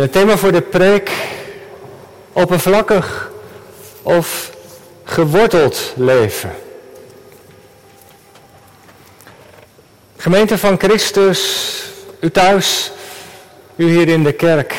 Het 0.00 0.12
thema 0.12 0.36
voor 0.36 0.52
de 0.52 0.60
preek, 0.60 1.10
oppervlakkig 2.32 3.30
of 4.02 4.50
geworteld 5.04 5.92
leven. 5.96 6.54
Gemeente 10.16 10.58
van 10.58 10.78
Christus, 10.78 11.82
u 12.20 12.30
thuis, 12.30 12.92
u 13.76 13.90
hier 13.90 14.08
in 14.08 14.22
de 14.22 14.32
kerk. 14.32 14.74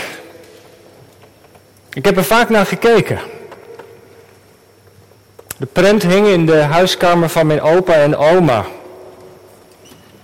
Ik 1.94 2.06
heb 2.06 2.18
er 2.18 2.24
vaak 2.24 2.50
naar 2.50 2.66
gekeken. 2.66 3.20
De 5.58 5.66
prent 5.66 6.04
hing 6.04 6.28
in 6.28 6.46
de 6.46 6.58
huiskamer 6.58 7.30
van 7.30 7.48
mijn 7.48 7.62
opa 7.62 7.94
en 7.94 8.16
oma. 8.18 8.66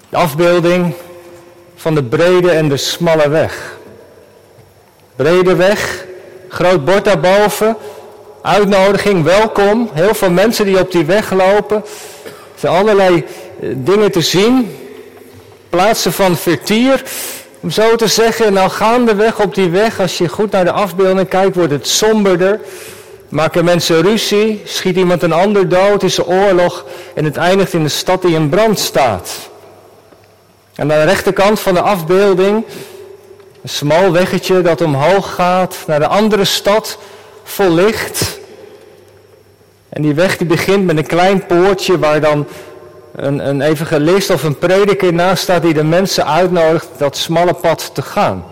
De 0.10 0.18
afbeelding 0.18 0.94
van 1.76 1.96
de 1.96 2.04
brede 2.04 2.52
en 2.52 2.70
de 2.70 2.78
smalle 2.78 3.30
weg. 3.30 3.77
Brede 5.18 5.56
weg, 5.56 6.06
groot 6.50 6.86
bord 6.86 7.06
daarboven, 7.06 7.78
uitnodiging, 8.42 9.24
welkom. 9.24 9.90
Heel 9.94 10.14
veel 10.14 10.30
mensen 10.30 10.66
die 10.66 10.80
op 10.80 10.92
die 10.92 11.06
weg 11.06 11.32
lopen. 11.32 11.78
Er 12.26 12.60
zijn 12.60 12.74
allerlei 12.74 13.26
eh, 13.62 13.70
dingen 13.76 14.12
te 14.12 14.22
zien. 14.22 14.78
Plaatsen 15.70 16.14
van 16.14 16.36
vertier, 16.36 17.04
om 17.60 17.70
zo 17.70 17.96
te 17.96 18.08
zeggen. 18.08 18.54
Nou 18.54 18.70
gaandeweg 18.70 19.40
op 19.40 19.56
die 19.56 19.70
weg, 19.70 20.00
als 20.00 20.18
je 20.18 20.28
goed 20.28 20.52
naar 20.52 20.66
de 20.66 20.72
afbeelding 20.72 21.28
kijkt, 21.28 21.56
wordt 21.56 21.72
het 21.72 21.88
somberder. 21.88 22.60
Maken 23.30 23.66
mensen 23.66 24.02
ruzie, 24.02 24.62
schiet 24.66 24.96
iemand 24.96 25.24
een 25.24 25.34
ander 25.34 25.70
dood, 25.70 26.04
is 26.04 26.18
er 26.18 26.28
oorlog 26.28 26.86
en 27.14 27.26
het 27.26 27.38
eindigt 27.38 27.74
in 27.74 27.84
de 27.84 27.90
stad 27.90 28.22
die 28.22 28.36
in 28.36 28.50
brand 28.50 28.80
staat. 28.80 29.50
En 30.76 30.92
aan 30.92 31.00
de 31.00 31.06
rechterkant 31.06 31.60
van 31.60 31.74
de 31.74 31.82
afbeelding 31.82 32.66
een 33.68 33.74
smal 33.74 34.12
weggetje 34.12 34.62
dat 34.62 34.82
omhoog 34.82 35.34
gaat 35.34 35.78
naar 35.88 36.00
de 36.00 36.08
andere 36.08 36.46
stad 36.46 36.98
vol 37.44 37.72
licht. 37.72 38.40
En 39.90 40.02
die 40.02 40.14
weg 40.14 40.38
die 40.38 40.48
begint 40.48 40.86
met 40.86 40.98
een 40.98 41.06
klein 41.06 41.46
poortje 41.46 42.00
waar 42.00 42.22
dan 42.22 42.48
een, 43.16 43.48
een 43.48 43.62
evangelist 43.62 44.30
of 44.30 44.44
een 44.44 44.58
prediker 44.58 45.14
naast 45.14 45.44
staat 45.44 45.62
die 45.62 45.74
de 45.74 45.84
mensen 45.84 46.26
uitnodigt 46.26 46.88
dat 46.98 47.18
smalle 47.18 47.54
pad 47.54 47.90
te 47.94 48.02
gaan. 48.02 48.46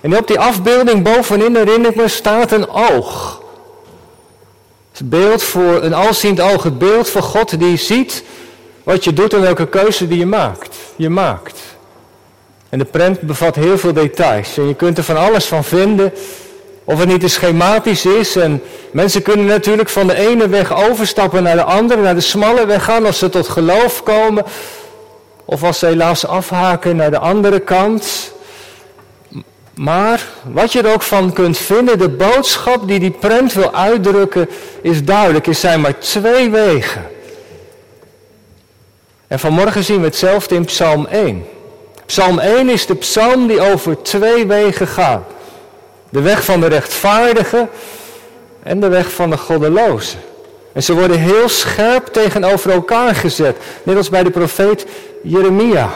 En 0.00 0.16
op 0.16 0.26
die 0.26 0.38
afbeelding 0.38 1.02
bovenin 1.02 1.56
herinner 1.56 1.90
ik 1.90 1.96
me 1.96 2.08
staat 2.08 2.52
een 2.52 2.70
oog. 2.70 3.42
Het 4.92 5.10
beeld 5.10 5.42
voor 5.42 5.82
een 5.82 5.94
alziend 5.94 6.40
oog, 6.40 6.62
het 6.62 6.78
beeld 6.78 7.10
van 7.10 7.22
God 7.22 7.58
die 7.58 7.76
ziet 7.76 8.24
wat 8.82 9.04
je 9.04 9.12
doet 9.12 9.32
en 9.32 9.40
welke 9.40 9.68
keuze 9.68 10.08
die 10.08 10.18
je 10.18 10.26
maakt. 10.26 10.76
Je 10.96 11.08
maakt. 11.08 11.60
En 12.68 12.78
de 12.78 12.84
prent 12.84 13.20
bevat 13.20 13.54
heel 13.54 13.78
veel 13.78 13.92
details. 13.92 14.58
En 14.58 14.68
je 14.68 14.74
kunt 14.74 14.98
er 14.98 15.04
van 15.04 15.16
alles 15.16 15.44
van 15.44 15.64
vinden. 15.64 16.12
Of 16.84 16.98
het 16.98 17.08
niet 17.08 17.20
te 17.20 17.28
schematisch 17.28 18.04
is. 18.04 18.36
En 18.36 18.62
mensen 18.90 19.22
kunnen 19.22 19.46
natuurlijk 19.46 19.88
van 19.88 20.06
de 20.06 20.14
ene 20.14 20.48
weg 20.48 20.88
overstappen 20.88 21.42
naar 21.42 21.56
de 21.56 21.62
andere, 21.62 22.02
naar 22.02 22.14
de 22.14 22.20
smalle 22.20 22.66
weg 22.66 22.84
gaan 22.84 23.06
als 23.06 23.18
ze 23.18 23.28
tot 23.28 23.48
geloof 23.48 24.02
komen. 24.02 24.44
Of 25.44 25.62
als 25.62 25.78
ze 25.78 25.86
helaas 25.86 26.26
afhaken 26.26 26.96
naar 26.96 27.10
de 27.10 27.18
andere 27.18 27.60
kant. 27.60 28.32
Maar 29.74 30.26
wat 30.44 30.72
je 30.72 30.82
er 30.82 30.92
ook 30.92 31.02
van 31.02 31.32
kunt 31.32 31.58
vinden, 31.58 31.98
de 31.98 32.08
boodschap 32.08 32.88
die 32.88 32.98
die 32.98 33.10
prent 33.10 33.52
wil 33.52 33.74
uitdrukken, 33.74 34.48
is 34.82 35.04
duidelijk. 35.04 35.46
Er 35.46 35.54
zijn 35.54 35.80
maar 35.80 35.98
twee 35.98 36.50
wegen. 36.50 37.06
En 39.26 39.38
vanmorgen 39.38 39.84
zien 39.84 39.98
we 39.98 40.04
hetzelfde 40.04 40.54
in 40.54 40.64
Psalm 40.64 41.06
1. 41.06 41.46
Psalm 42.08 42.38
1 42.38 42.68
is 42.68 42.86
de 42.86 42.94
psalm 42.94 43.46
die 43.46 43.60
over 43.60 44.02
twee 44.02 44.46
wegen 44.46 44.86
gaat. 44.86 45.22
De 46.10 46.20
weg 46.20 46.44
van 46.44 46.60
de 46.60 46.66
rechtvaardige 46.66 47.68
en 48.62 48.80
de 48.80 48.88
weg 48.88 49.12
van 49.12 49.30
de 49.30 49.36
goddeloze. 49.36 50.16
En 50.72 50.82
ze 50.82 50.94
worden 50.94 51.18
heel 51.18 51.48
scherp 51.48 52.06
tegenover 52.06 52.70
elkaar 52.70 53.14
gezet, 53.14 53.56
net 53.82 53.96
als 53.96 54.08
bij 54.08 54.22
de 54.22 54.30
profeet 54.30 54.86
Jeremia. 55.22 55.90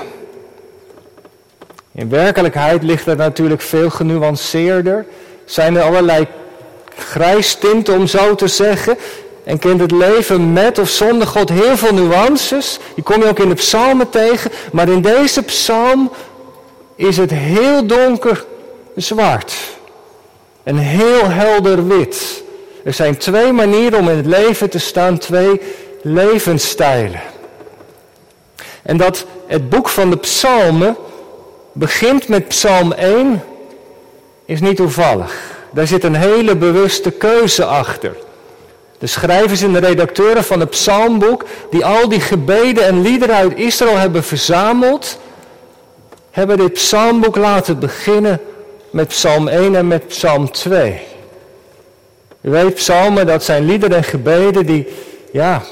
In 1.93 2.09
werkelijkheid 2.09 2.83
ligt 2.83 3.07
het 3.07 3.19
natuurlijk 3.19 3.63
veel 3.63 3.91
genuanceerder. 3.91 5.07
Zijn 5.45 5.77
er 5.77 5.83
allerlei 5.83 6.27
grijstinten, 6.97 7.95
om 7.95 8.07
zo 8.07 8.35
te 8.35 8.49
zeggen. 8.49 8.99
En 9.45 9.59
kent 9.59 9.81
het 9.81 9.91
leven 9.91 10.53
met 10.53 10.79
of 10.79 10.89
zonder 10.89 11.27
God 11.27 11.49
heel 11.49 11.77
veel 11.77 11.95
nuances. 11.95 12.79
Die 12.95 13.05
kom 13.05 13.21
je 13.23 13.29
ook 13.29 13.39
in 13.39 13.49
de 13.49 13.55
psalmen 13.55 14.11
tegen. 14.11 14.51
Maar 14.73 14.89
in 14.89 15.03
deze 15.03 15.43
psalm 15.43 16.13
is 16.97 17.17
het 17.17 17.31
heel 17.31 17.87
donker 17.87 18.45
zwart. 18.97 19.55
En 20.63 20.77
heel 20.77 21.29
helder 21.29 21.87
wit. 21.87 22.43
Er 22.85 22.93
zijn 22.93 23.17
twee 23.17 23.53
manieren 23.53 23.99
om 23.99 24.09
in 24.09 24.17
het 24.17 24.27
leven 24.27 24.71
te 24.71 24.79
staan, 24.79 25.19
twee 25.19 25.61
levensstijlen. 26.03 27.21
En 28.83 28.97
dat 28.97 29.27
het 29.47 29.69
boek 29.69 29.89
van 29.89 30.11
de 30.11 30.17
psalmen 30.17 30.97
begint 31.73 32.29
met 32.29 32.49
psalm 32.49 32.93
1 32.93 33.43
is 34.45 34.61
niet 34.61 34.77
toevallig. 34.77 35.35
Daar 35.71 35.87
zit 35.87 36.05
een 36.05 36.15
hele 36.15 36.57
bewuste 36.57 37.11
keuze 37.11 37.65
achter. 37.65 38.17
De 39.03 39.09
schrijvers 39.09 39.63
en 39.63 39.73
de 39.73 39.79
redacteuren 39.79 40.45
van 40.45 40.61
het 40.61 40.71
psalmboek, 40.71 41.45
die 41.71 41.85
al 41.85 42.09
die 42.09 42.21
gebeden 42.21 42.85
en 42.85 43.03
liederen 43.03 43.37
uit 43.37 43.57
Israël 43.57 43.97
hebben 43.97 44.25
verzameld, 44.25 45.19
hebben 46.31 46.57
dit 46.57 46.73
psalmboek 46.73 47.37
laten 47.37 47.79
beginnen 47.79 48.41
met 48.91 49.09
psalm 49.09 49.49
1 49.49 49.77
en 49.77 49.87
met 49.87 50.07
psalm 50.07 50.51
2. 50.51 51.01
U 52.41 52.51
weet, 52.51 52.75
psalmen, 52.75 53.27
dat 53.27 53.45
zijn 53.45 53.67
liederen 53.67 53.97
en 53.97 54.05
gebeden 54.05 54.67
die, 54.67 54.89
ja, 55.33 55.63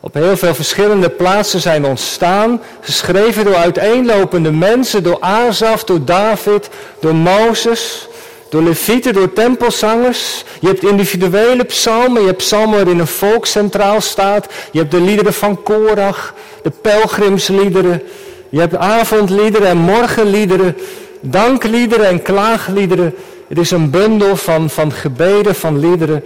op 0.00 0.14
heel 0.14 0.36
veel 0.36 0.54
verschillende 0.54 1.08
plaatsen 1.08 1.60
zijn 1.60 1.84
ontstaan, 1.84 2.60
geschreven 2.80 3.44
door 3.44 3.56
uiteenlopende 3.56 4.50
mensen, 4.50 5.02
door 5.02 5.16
Azaf, 5.20 5.84
door 5.84 6.04
David, 6.04 6.68
door 7.00 7.14
Mozes, 7.14 8.07
door 8.48 8.62
levieten, 8.62 9.12
door 9.12 9.32
tempelzangers. 9.32 10.44
Je 10.60 10.66
hebt 10.66 10.82
individuele 10.82 11.64
psalmen, 11.64 12.20
je 12.20 12.26
hebt 12.26 12.38
psalmen 12.38 12.76
waarin 12.76 12.98
een 12.98 13.06
volk 13.06 13.46
centraal 13.46 14.00
staat. 14.00 14.46
Je 14.72 14.78
hebt 14.78 14.90
de 14.90 15.00
liederen 15.00 15.32
van 15.32 15.62
Korach, 15.62 16.34
de 16.62 16.70
pelgrimsliederen. 16.70 18.02
Je 18.48 18.60
hebt 18.60 18.76
avondliederen 18.76 19.68
en 19.68 19.76
morgenliederen, 19.76 20.76
dankliederen 21.20 22.06
en 22.06 22.22
klaagliederen. 22.22 23.14
Het 23.48 23.58
is 23.58 23.70
een 23.70 23.90
bundel 23.90 24.36
van, 24.36 24.70
van 24.70 24.92
gebeden, 24.92 25.54
van 25.54 25.78
liederen. 25.78 26.24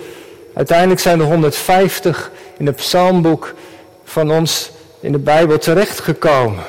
Uiteindelijk 0.54 1.00
zijn 1.00 1.20
er 1.20 1.26
150 1.26 2.30
in 2.58 2.66
het 2.66 2.76
psalmboek 2.76 3.54
van 4.04 4.30
ons 4.30 4.70
in 5.00 5.12
de 5.12 5.18
Bijbel 5.18 5.58
terechtgekomen. 5.58 6.64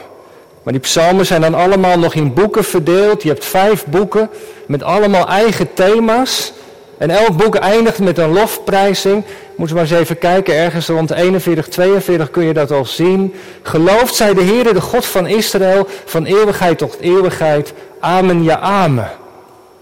Maar 0.63 0.73
die 0.73 0.81
psalmen 0.81 1.25
zijn 1.25 1.41
dan 1.41 1.53
allemaal 1.53 1.99
nog 1.99 2.13
in 2.13 2.33
boeken 2.33 2.63
verdeeld. 2.63 3.23
Je 3.23 3.29
hebt 3.29 3.45
vijf 3.45 3.85
boeken 3.85 4.29
met 4.67 4.83
allemaal 4.83 5.27
eigen 5.27 5.73
thema's. 5.73 6.53
En 6.97 7.09
elk 7.09 7.37
boek 7.37 7.55
eindigt 7.55 7.99
met 7.99 8.17
een 8.17 8.33
lofprijzing. 8.33 9.23
Moet 9.55 9.67
je 9.67 9.73
maar 9.73 9.83
eens 9.83 9.93
even 9.93 10.17
kijken, 10.17 10.55
ergens 10.55 10.87
rond 10.87 11.11
41, 11.11 11.67
42 11.67 12.31
kun 12.31 12.43
je 12.43 12.53
dat 12.53 12.71
al 12.71 12.85
zien. 12.85 13.33
Geloofd 13.61 14.15
zij 14.15 14.33
de 14.33 14.41
Heer, 14.41 14.73
de 14.73 14.81
God 14.81 15.05
van 15.05 15.27
Israël, 15.27 15.87
van 16.05 16.25
eeuwigheid 16.25 16.77
tot 16.77 16.97
eeuwigheid. 16.99 17.73
Amen, 17.99 18.43
ja, 18.43 18.59
amen. 18.59 19.09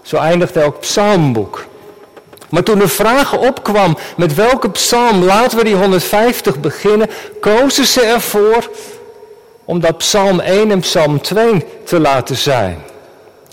Zo 0.02 0.16
eindigt 0.16 0.56
elk 0.56 0.80
psalmboek. 0.80 1.64
Maar 2.48 2.62
toen 2.62 2.78
de 2.78 2.88
vraag 2.88 3.38
opkwam 3.38 3.96
met 4.16 4.34
welke 4.34 4.70
psalm 4.70 5.24
laten 5.24 5.58
we 5.58 5.64
die 5.64 5.74
150 5.74 6.60
beginnen, 6.60 7.10
kozen 7.40 7.86
ze 7.86 8.00
ervoor 8.00 8.70
om 9.64 9.80
dat 9.80 9.96
psalm 9.96 10.40
1 10.40 10.70
en 10.70 10.80
psalm 10.80 11.20
2 11.20 11.64
te 11.84 12.00
laten 12.00 12.36
zijn. 12.36 12.82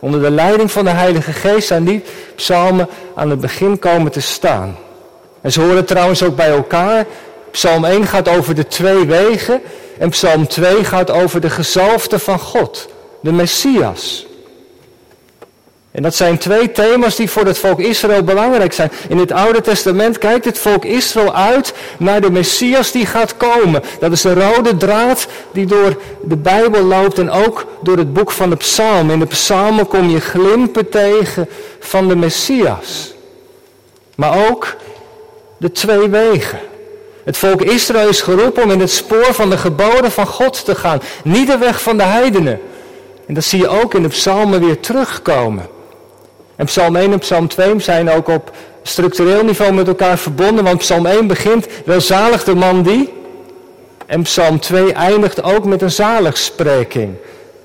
Onder 0.02 0.22
de 0.22 0.32
leiding 0.32 0.72
van 0.72 0.84
de 0.84 0.90
Heilige 0.90 1.34
Geest 1.34 1.68
zijn 1.68 1.84
die 1.84 2.04
psalmen 2.36 2.88
aan 3.16 3.30
het 3.30 3.40
begin 3.40 3.80
komen 3.80 4.12
te 4.12 4.22
staan. 4.22 4.78
En 5.42 5.52
ze 5.52 5.62
horen 5.62 5.86
trouwens 5.86 6.24
ook 6.24 6.36
bij 6.36 6.50
elkaar. 6.50 7.06
Psalm 7.52 7.86
1 7.86 8.08
gaat 8.08 8.28
over 8.28 8.56
de 8.56 8.68
twee 8.68 9.06
wegen 9.06 9.62
en 10.00 10.10
psalm 10.10 10.48
2 10.48 10.84
gaat 10.84 11.12
over 11.12 11.42
de 11.42 11.50
gezalfde 11.50 12.20
van 12.20 12.40
God, 12.40 12.88
de 13.22 13.32
Messias. 13.32 14.28
En 15.92 16.02
dat 16.02 16.16
zijn 16.16 16.38
twee 16.38 16.72
thema's 16.72 17.16
die 17.16 17.30
voor 17.30 17.46
het 17.46 17.58
volk 17.58 17.80
Israël 17.80 18.24
belangrijk 18.24 18.74
zijn. 18.74 18.92
In 19.08 19.18
het 19.18 19.32
Oude 19.32 19.62
Testament 19.62 20.18
kijkt 20.18 20.46
het 20.46 20.60
volk 20.60 20.86
Israël 20.86 21.36
uit 21.36 21.74
naar 21.98 22.22
de 22.22 22.32
Messias 22.32 22.92
die 22.92 23.06
gaat 23.06 23.38
komen. 23.38 23.84
Dat 24.00 24.12
is 24.12 24.22
de 24.22 24.34
rode 24.34 24.78
draad 24.78 25.28
die 25.52 25.66
door 25.66 26.02
de 26.24 26.38
Bijbel 26.38 26.84
loopt 26.84 27.20
en 27.20 27.30
ook 27.30 27.66
door 27.82 27.98
het 27.98 28.14
boek 28.14 28.32
van 28.32 28.50
de 28.50 28.56
Psalm. 28.56 29.10
In 29.10 29.20
de 29.20 29.26
Psalmen 29.26 29.88
kom 29.88 30.10
je 30.10 30.20
glimpen 30.20 30.90
tegen 30.90 31.50
van 31.80 32.08
de 32.08 32.16
Messias. 32.16 33.14
Maar 34.16 34.50
ook 34.50 34.76
de 35.58 35.72
twee 35.72 36.10
wegen. 36.10 36.60
Het 37.24 37.38
volk 37.38 37.62
Israël 37.62 38.10
is 38.10 38.22
geroepen 38.22 38.64
om 38.64 38.72
in 38.72 38.80
het 38.80 38.92
spoor 38.92 39.34
van 39.34 39.50
de 39.50 39.58
geboden 39.58 40.12
van 40.12 40.28
God 40.28 40.66
te 40.66 40.76
gaan. 40.76 41.02
Niet 41.24 41.48
de 41.48 41.58
weg 41.58 41.82
van 41.82 41.98
de 41.98 42.04
heidenen. 42.04 42.60
En 43.26 43.34
dat 43.34 43.44
zie 43.44 43.60
je 43.60 43.68
ook 43.68 43.94
in 43.94 44.02
de 44.02 44.08
psalmen 44.08 44.60
weer 44.60 44.80
terugkomen. 44.80 45.78
En 46.60 46.66
Psalm 46.66 46.96
1 46.96 47.12
en 47.12 47.20
Psalm 47.20 47.48
2 47.48 47.80
zijn 47.80 48.12
ook 48.12 48.28
op 48.28 48.52
structureel 48.82 49.44
niveau 49.44 49.74
met 49.74 49.88
elkaar 49.88 50.18
verbonden, 50.18 50.64
want 50.64 50.78
Psalm 50.78 51.06
1 51.06 51.28
begint 51.28 51.68
welzalig 51.86 52.44
de 52.44 52.56
man 52.56 52.84
die. 52.84 53.14
En 54.06 54.22
Psalm 54.22 54.60
2 54.60 54.94
eindigt 54.94 55.44
ook 55.44 55.66
met 55.66 55.82
een 55.82 55.92
zaligspreking. 55.92 57.16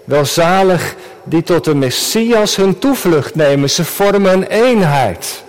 Welzalig 0.04 0.94
die 1.24 1.42
tot 1.42 1.64
de 1.64 1.74
Messias 1.74 2.56
hun 2.56 2.78
toevlucht 2.78 3.34
nemen. 3.34 3.70
Ze 3.70 3.84
vormen 3.84 4.32
een 4.32 4.46
eenheid. 4.46 5.42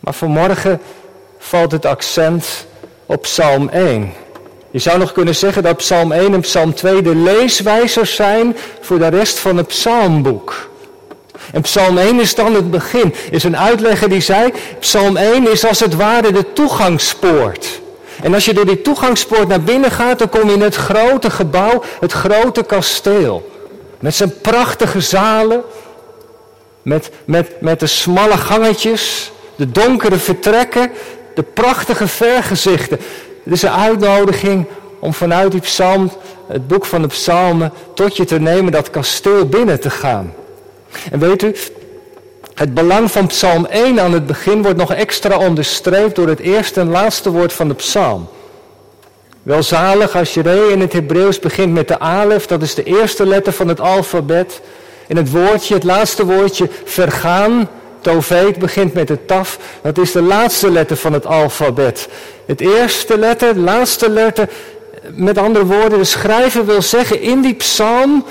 Maar 0.00 0.14
vanmorgen 0.14 0.80
valt 1.38 1.72
het 1.72 1.86
accent 1.86 2.66
op 3.06 3.22
Psalm 3.22 3.68
1. 3.68 4.12
Je 4.70 4.78
zou 4.78 4.98
nog 4.98 5.12
kunnen 5.12 5.34
zeggen 5.34 5.62
dat 5.62 5.76
Psalm 5.76 6.12
1 6.12 6.34
en 6.34 6.40
Psalm 6.40 6.74
2 6.74 7.02
de 7.02 7.14
leeswijzers 7.14 8.14
zijn 8.14 8.56
voor 8.80 8.98
de 8.98 9.08
rest 9.08 9.38
van 9.38 9.56
het 9.56 9.66
psalmboek. 9.66 10.72
En 11.52 11.60
Psalm 11.60 11.98
1 11.98 12.20
is 12.20 12.34
dan 12.34 12.54
het 12.54 12.70
begin. 12.70 13.14
Is 13.30 13.44
een 13.44 13.56
uitlegger 13.56 14.08
die 14.08 14.20
zei, 14.20 14.52
Psalm 14.78 15.16
1 15.16 15.50
is 15.50 15.66
als 15.66 15.80
het 15.80 15.94
ware 15.94 16.32
de 16.32 16.52
toegangspoort. 16.52 17.80
En 18.22 18.34
als 18.34 18.44
je 18.44 18.54
door 18.54 18.66
die 18.66 18.82
toegangspoort 18.82 19.48
naar 19.48 19.62
binnen 19.62 19.90
gaat, 19.90 20.18
dan 20.18 20.28
kom 20.28 20.48
je 20.48 20.54
in 20.54 20.60
het 20.60 20.74
grote 20.74 21.30
gebouw, 21.30 21.82
het 22.00 22.12
grote 22.12 22.62
kasteel. 22.62 23.50
Met 24.00 24.14
zijn 24.14 24.40
prachtige 24.40 25.00
zalen, 25.00 25.62
met, 26.82 27.10
met, 27.24 27.60
met 27.60 27.80
de 27.80 27.86
smalle 27.86 28.36
gangetjes, 28.36 29.32
de 29.56 29.70
donkere 29.70 30.16
vertrekken, 30.16 30.90
de 31.34 31.42
prachtige 31.42 32.08
vergezichten. 32.08 32.98
Het 33.44 33.52
is 33.52 33.62
een 33.62 33.70
uitnodiging 33.70 34.66
om 34.98 35.14
vanuit 35.14 35.52
die 35.52 35.60
psalm, 35.60 36.10
het 36.46 36.66
boek 36.66 36.84
van 36.84 37.02
de 37.02 37.08
psalmen, 37.08 37.72
tot 37.94 38.16
je 38.16 38.24
te 38.24 38.40
nemen 38.40 38.72
dat 38.72 38.90
kasteel 38.90 39.46
binnen 39.46 39.80
te 39.80 39.90
gaan. 39.90 40.34
En 41.10 41.18
weet 41.18 41.42
u, 41.42 41.54
het 42.54 42.74
belang 42.74 43.10
van 43.10 43.26
Psalm 43.26 43.66
1 43.66 44.00
aan 44.00 44.12
het 44.12 44.26
begin 44.26 44.62
wordt 44.62 44.78
nog 44.78 44.92
extra 44.92 45.38
onderstreept 45.38 46.16
door 46.16 46.28
het 46.28 46.40
eerste 46.40 46.80
en 46.80 46.88
laatste 46.88 47.30
woord 47.30 47.52
van 47.52 47.68
de 47.68 47.74
psalm. 47.74 48.28
Welzalig 49.42 50.16
als 50.16 50.34
je 50.34 50.68
in 50.72 50.80
het 50.80 50.92
Hebreeuws 50.92 51.38
begint 51.38 51.72
met 51.72 51.88
de 51.88 51.98
alef, 51.98 52.46
dat 52.46 52.62
is 52.62 52.74
de 52.74 52.82
eerste 52.82 53.26
letter 53.26 53.52
van 53.52 53.68
het 53.68 53.80
alfabet. 53.80 54.60
En 55.08 55.16
het 55.16 55.30
woordje, 55.30 55.74
het 55.74 55.84
laatste 55.84 56.24
woordje, 56.24 56.68
vergaan, 56.84 57.68
toveet, 58.00 58.58
begint 58.58 58.94
met 58.94 59.08
de 59.08 59.24
taf, 59.24 59.58
dat 59.82 59.98
is 59.98 60.12
de 60.12 60.22
laatste 60.22 60.70
letter 60.70 60.96
van 60.96 61.12
het 61.12 61.26
alfabet. 61.26 62.08
Het 62.46 62.60
eerste 62.60 63.18
letter, 63.18 63.54
de 63.54 63.60
laatste 63.60 64.10
letter, 64.10 64.48
met 65.12 65.38
andere 65.38 65.66
woorden, 65.66 65.98
de 65.98 66.04
schrijver 66.04 66.66
wil 66.66 66.82
zeggen, 66.82 67.20
in 67.20 67.40
die 67.40 67.54
psalm 67.54 68.24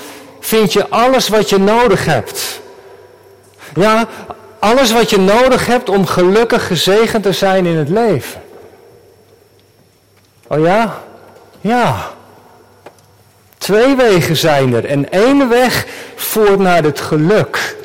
vind 0.44 0.72
je 0.72 0.88
alles 0.88 1.28
wat 1.28 1.48
je 1.48 1.58
nodig 1.58 2.04
hebt. 2.04 2.60
Ja, 3.74 4.08
alles 4.58 4.92
wat 4.92 5.10
je 5.10 5.18
nodig 5.18 5.66
hebt 5.66 5.88
om 5.88 6.06
gelukkig 6.06 6.66
gezegend 6.66 7.22
te 7.22 7.32
zijn 7.32 7.66
in 7.66 7.76
het 7.76 7.88
leven. 7.88 8.42
Oh 10.46 10.64
ja? 10.64 11.02
Ja. 11.60 12.10
Twee 13.58 13.96
wegen 13.96 14.36
zijn 14.36 14.74
er 14.74 14.84
en 14.84 15.10
één 15.10 15.48
weg 15.48 15.86
voert 16.14 16.58
naar 16.58 16.82
het 16.82 17.00
geluk. 17.00 17.76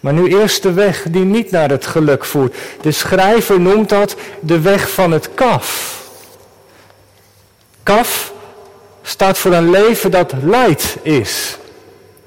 Maar 0.00 0.12
nu 0.12 0.38
eerst 0.38 0.62
de 0.62 0.72
weg 0.72 1.02
die 1.08 1.24
niet 1.24 1.50
naar 1.50 1.70
het 1.70 1.86
geluk 1.86 2.24
voert. 2.24 2.56
De 2.80 2.92
schrijver 2.92 3.60
noemt 3.60 3.88
dat 3.88 4.16
de 4.40 4.60
weg 4.60 4.90
van 4.90 5.12
het 5.12 5.34
kaf. 5.34 5.98
Kaf 7.82 8.33
staat 9.14 9.38
voor 9.38 9.52
een 9.52 9.70
leven 9.70 10.10
dat 10.10 10.32
leid 10.42 10.96
is. 11.02 11.56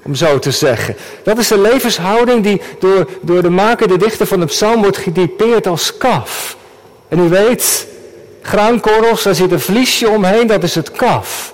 Om 0.02 0.14
zo 0.14 0.38
te 0.38 0.50
zeggen. 0.50 0.96
Dat 1.22 1.38
is 1.38 1.48
de 1.48 1.60
levenshouding 1.60 2.42
die 2.42 2.60
door, 2.78 3.08
door 3.20 3.42
de 3.42 3.50
maker, 3.50 3.88
de 3.88 3.96
dichter 3.96 4.26
van 4.26 4.40
de 4.40 4.46
psalm 4.46 4.82
wordt 4.82 4.96
getypeerd 4.96 5.66
als 5.66 5.96
kaf. 5.96 6.56
En 7.08 7.18
u 7.18 7.28
weet, 7.28 7.86
graankorrels, 8.42 9.22
daar 9.22 9.34
zit 9.34 9.52
een 9.52 9.60
vliesje 9.60 10.08
omheen, 10.08 10.46
dat 10.46 10.62
is 10.62 10.74
het 10.74 10.90
kaf. 10.90 11.52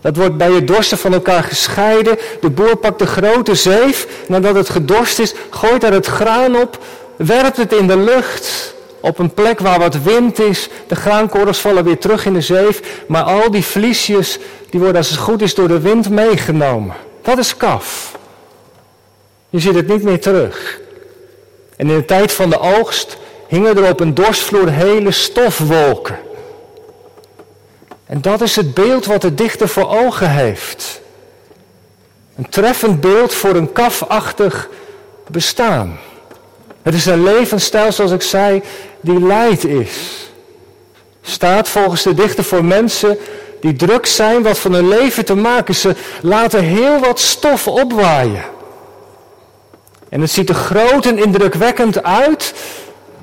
Dat 0.00 0.16
wordt 0.16 0.36
bij 0.36 0.52
het 0.52 0.66
dorsten 0.66 0.98
van 0.98 1.12
elkaar 1.12 1.42
gescheiden. 1.42 2.18
De 2.40 2.50
boer 2.50 2.76
pakt 2.76 2.98
de 2.98 3.06
grote 3.06 3.54
zeef. 3.54 4.06
Nadat 4.28 4.54
het 4.54 4.68
gedorst 4.68 5.18
is, 5.18 5.34
gooit 5.50 5.80
daar 5.80 5.92
het 5.92 6.06
graan 6.06 6.56
op. 6.56 6.78
Werpt 7.16 7.56
het 7.56 7.72
in 7.72 7.86
de 7.86 7.98
lucht. 7.98 8.74
Op 9.00 9.18
een 9.18 9.34
plek 9.34 9.58
waar 9.58 9.78
wat 9.78 10.02
wind 10.02 10.38
is. 10.38 10.68
De 10.86 10.96
graankorrels 10.96 11.60
vallen 11.60 11.84
weer 11.84 11.98
terug 11.98 12.26
in 12.26 12.32
de 12.32 12.40
zeef. 12.40 13.04
Maar 13.06 13.22
al 13.22 13.50
die 13.50 13.64
vliesjes, 13.64 14.38
die 14.70 14.80
worden 14.80 14.96
als 14.96 15.10
het 15.10 15.18
goed 15.18 15.42
is 15.42 15.54
door 15.54 15.68
de 15.68 15.80
wind 15.80 16.10
meegenomen. 16.10 16.94
Dat 17.22 17.38
is 17.38 17.56
kaf. 17.56 18.16
Je 19.50 19.58
ziet 19.58 19.74
het 19.74 19.88
niet 19.88 20.02
meer 20.02 20.20
terug. 20.20 20.80
En 21.76 21.88
in 21.88 21.96
de 21.96 22.04
tijd 22.04 22.32
van 22.32 22.50
de 22.50 22.60
oogst 22.60 23.16
hingen 23.48 23.76
er 23.76 23.90
op 23.90 24.00
een 24.00 24.14
dorstvloer 24.14 24.70
hele 24.70 25.10
stofwolken. 25.10 26.18
En 28.06 28.20
dat 28.20 28.40
is 28.40 28.56
het 28.56 28.74
beeld 28.74 29.06
wat 29.06 29.22
de 29.22 29.34
dichter 29.34 29.68
voor 29.68 29.88
ogen 29.88 30.30
heeft. 30.30 31.00
Een 32.36 32.48
treffend 32.48 33.00
beeld 33.00 33.34
voor 33.34 33.54
een 33.54 33.72
kafachtig 33.72 34.68
bestaan. 35.26 35.98
Het 36.88 36.96
is 36.96 37.06
een 37.06 37.22
levensstijl, 37.22 37.92
zoals 37.92 38.10
ik 38.10 38.22
zei, 38.22 38.62
die 39.00 39.26
leid 39.26 39.64
is. 39.64 40.30
Staat 41.22 41.68
volgens 41.68 42.02
de 42.02 42.14
dichter 42.14 42.44
voor 42.44 42.64
mensen 42.64 43.18
die 43.60 43.76
druk 43.76 44.06
zijn 44.06 44.42
wat 44.42 44.58
van 44.58 44.72
hun 44.72 44.88
leven 44.88 45.24
te 45.24 45.34
maken. 45.34 45.74
Ze 45.74 45.94
laten 46.22 46.62
heel 46.62 46.98
wat 46.98 47.20
stof 47.20 47.68
opwaaien. 47.68 48.44
En 50.08 50.20
het 50.20 50.30
ziet 50.30 50.48
er 50.48 50.54
groot 50.54 51.06
en 51.06 51.18
indrukwekkend 51.18 52.02
uit, 52.02 52.54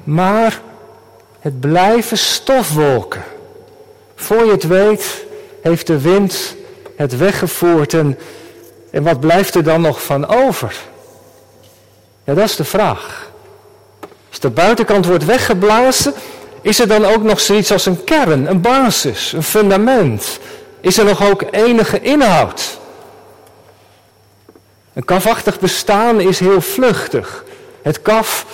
maar 0.03 0.61
het 1.39 1.59
blijven 1.59 2.17
stofwolken. 2.17 3.23
Voor 4.15 4.45
je 4.45 4.51
het 4.51 4.67
weet, 4.67 5.25
heeft 5.61 5.87
de 5.87 6.01
wind 6.01 6.55
het 6.95 7.17
weggevoerd 7.17 7.93
en, 7.93 8.19
en 8.91 9.03
wat 9.03 9.19
blijft 9.19 9.55
er 9.55 9.63
dan 9.63 9.81
nog 9.81 10.03
van 10.03 10.27
over? 10.27 10.75
Ja, 12.23 12.33
dat 12.33 12.43
is 12.43 12.55
de 12.55 12.63
vraag. 12.63 13.24
Als 14.35 14.43
de 14.43 14.61
buitenkant 14.61 15.05
wordt 15.05 15.25
weggeblazen, 15.25 16.13
is 16.61 16.79
er 16.79 16.87
dan 16.87 17.05
ook 17.05 17.23
nog 17.23 17.39
zoiets 17.39 17.71
als 17.71 17.85
een 17.85 18.03
kern, 18.03 18.49
een 18.49 18.61
basis, 18.61 19.33
een 19.33 19.43
fundament? 19.43 20.39
Is 20.81 20.97
er 20.97 21.05
nog 21.05 21.29
ook 21.29 21.43
enige 21.51 22.01
inhoud? 22.01 22.79
Een 24.93 25.05
kafachtig 25.05 25.59
bestaan 25.59 26.21
is 26.21 26.39
heel 26.39 26.61
vluchtig. 26.61 27.45
Het 27.81 28.01
kaf, 28.01 28.45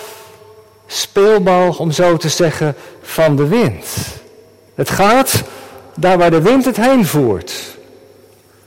speelbal 0.87 1.75
om 1.77 1.91
zo 1.91 2.17
te 2.17 2.29
zeggen, 2.29 2.75
van 3.01 3.35
de 3.35 3.47
wind. 3.47 3.85
Het 4.75 4.89
gaat 4.89 5.43
daar 5.95 6.17
waar 6.17 6.31
de 6.31 6.41
wind 6.41 6.65
het 6.65 6.77
heen 6.77 7.05
voert. 7.05 7.53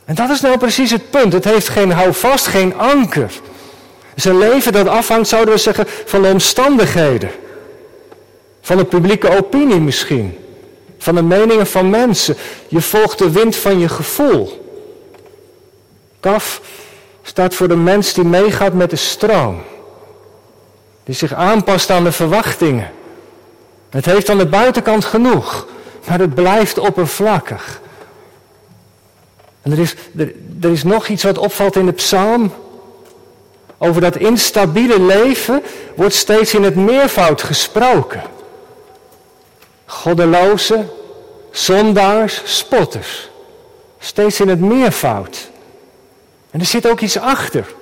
En 0.04 0.14
dat 0.14 0.30
is 0.30 0.40
nou 0.40 0.58
precies 0.58 0.90
het 0.90 1.10
punt. 1.10 1.32
Het 1.32 1.44
heeft 1.44 1.68
geen 1.68 1.92
houvast, 1.92 2.46
geen 2.46 2.78
anker. 2.78 3.32
Is 4.14 4.24
een 4.24 4.38
leven 4.38 4.72
dat 4.72 4.88
afhangt, 4.88 5.28
zouden 5.28 5.54
we 5.54 5.60
zeggen, 5.60 5.86
van 6.04 6.22
de 6.22 6.28
omstandigheden. 6.28 7.30
Van 8.60 8.76
de 8.76 8.84
publieke 8.84 9.36
opinie 9.36 9.80
misschien. 9.80 10.38
Van 10.98 11.14
de 11.14 11.22
meningen 11.22 11.66
van 11.66 11.90
mensen. 11.90 12.36
Je 12.68 12.80
volgt 12.80 13.18
de 13.18 13.30
wind 13.30 13.56
van 13.56 13.78
je 13.78 13.88
gevoel. 13.88 14.64
Kaf 16.20 16.60
staat 17.22 17.54
voor 17.54 17.68
de 17.68 17.76
mens 17.76 18.12
die 18.12 18.24
meegaat 18.24 18.72
met 18.72 18.90
de 18.90 18.96
stroom. 18.96 19.62
Die 21.04 21.14
zich 21.14 21.32
aanpast 21.32 21.90
aan 21.90 22.04
de 22.04 22.12
verwachtingen. 22.12 22.90
Het 23.90 24.04
heeft 24.04 24.28
aan 24.28 24.38
de 24.38 24.46
buitenkant 24.46 25.04
genoeg, 25.04 25.66
maar 26.08 26.18
het 26.18 26.34
blijft 26.34 26.78
oppervlakkig. 26.78 27.80
En 29.62 29.72
er 29.72 29.78
is, 29.78 29.94
er, 30.16 30.34
er 30.60 30.70
is 30.70 30.84
nog 30.84 31.08
iets 31.08 31.22
wat 31.22 31.38
opvalt 31.38 31.76
in 31.76 31.86
de 31.86 31.92
psalm. 31.92 32.52
Over 33.78 34.00
dat 34.00 34.16
instabiele 34.16 35.00
leven 35.00 35.62
wordt 35.96 36.14
steeds 36.14 36.54
in 36.54 36.62
het 36.62 36.76
meervoud 36.76 37.42
gesproken. 37.42 38.22
Goddelozen, 39.86 40.90
zondaars, 41.50 42.42
spotters. 42.44 43.30
Steeds 43.98 44.40
in 44.40 44.48
het 44.48 44.60
meervoud. 44.60 45.50
En 46.50 46.60
er 46.60 46.66
zit 46.66 46.88
ook 46.88 47.00
iets 47.00 47.18
achter. 47.18 47.74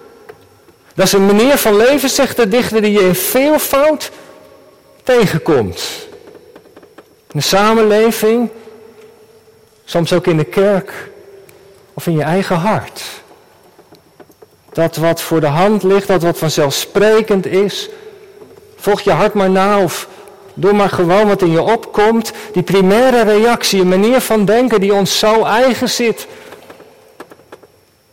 Dat 0.94 1.06
is 1.06 1.12
een 1.12 1.26
manier 1.26 1.56
van 1.56 1.76
leven, 1.76 2.08
zegt 2.08 2.36
de 2.36 2.48
dichter, 2.48 2.82
die 2.82 2.92
je 2.92 3.06
in 3.06 3.14
veelvoud 3.14 4.10
tegenkomt. 5.02 6.08
In 7.02 7.38
de 7.38 7.40
samenleving, 7.40 8.50
soms 9.84 10.12
ook 10.12 10.26
in 10.26 10.36
de 10.36 10.44
kerk 10.44 11.10
of 11.94 12.06
in 12.06 12.16
je 12.16 12.22
eigen 12.22 12.56
hart. 12.56 13.02
Dat 14.72 14.96
wat 14.96 15.20
voor 15.20 15.40
de 15.40 15.46
hand 15.46 15.82
ligt, 15.82 16.06
dat 16.06 16.22
wat 16.22 16.38
vanzelfsprekend 16.38 17.46
is, 17.46 17.88
volg 18.76 19.00
je 19.00 19.10
hart 19.10 19.34
maar 19.34 19.50
na 19.50 19.82
of 19.82 20.08
doe 20.54 20.72
maar 20.72 20.88
gewoon 20.88 21.26
wat 21.26 21.42
in 21.42 21.50
je 21.50 21.62
opkomt. 21.62 22.32
Die 22.52 22.62
primaire 22.62 23.22
reactie, 23.22 23.80
een 23.80 23.88
manier 23.88 24.20
van 24.20 24.44
denken 24.44 24.80
die 24.80 24.94
ons 24.94 25.18
zo 25.18 25.44
eigen 25.44 25.88
zit. 25.88 26.26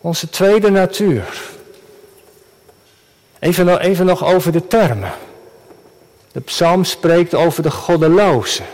Onze 0.01 0.30
tweede 0.30 0.70
natuur. 0.70 1.42
Even, 3.39 3.80
even 3.80 4.06
nog 4.06 4.25
over 4.25 4.51
de 4.51 4.68
termen. 4.68 5.12
De 6.32 6.42
psalm 6.42 6.84
spreekt 6.84 7.36
over 7.36 7.63
de 7.63 7.72
goddelozen. 7.72 8.66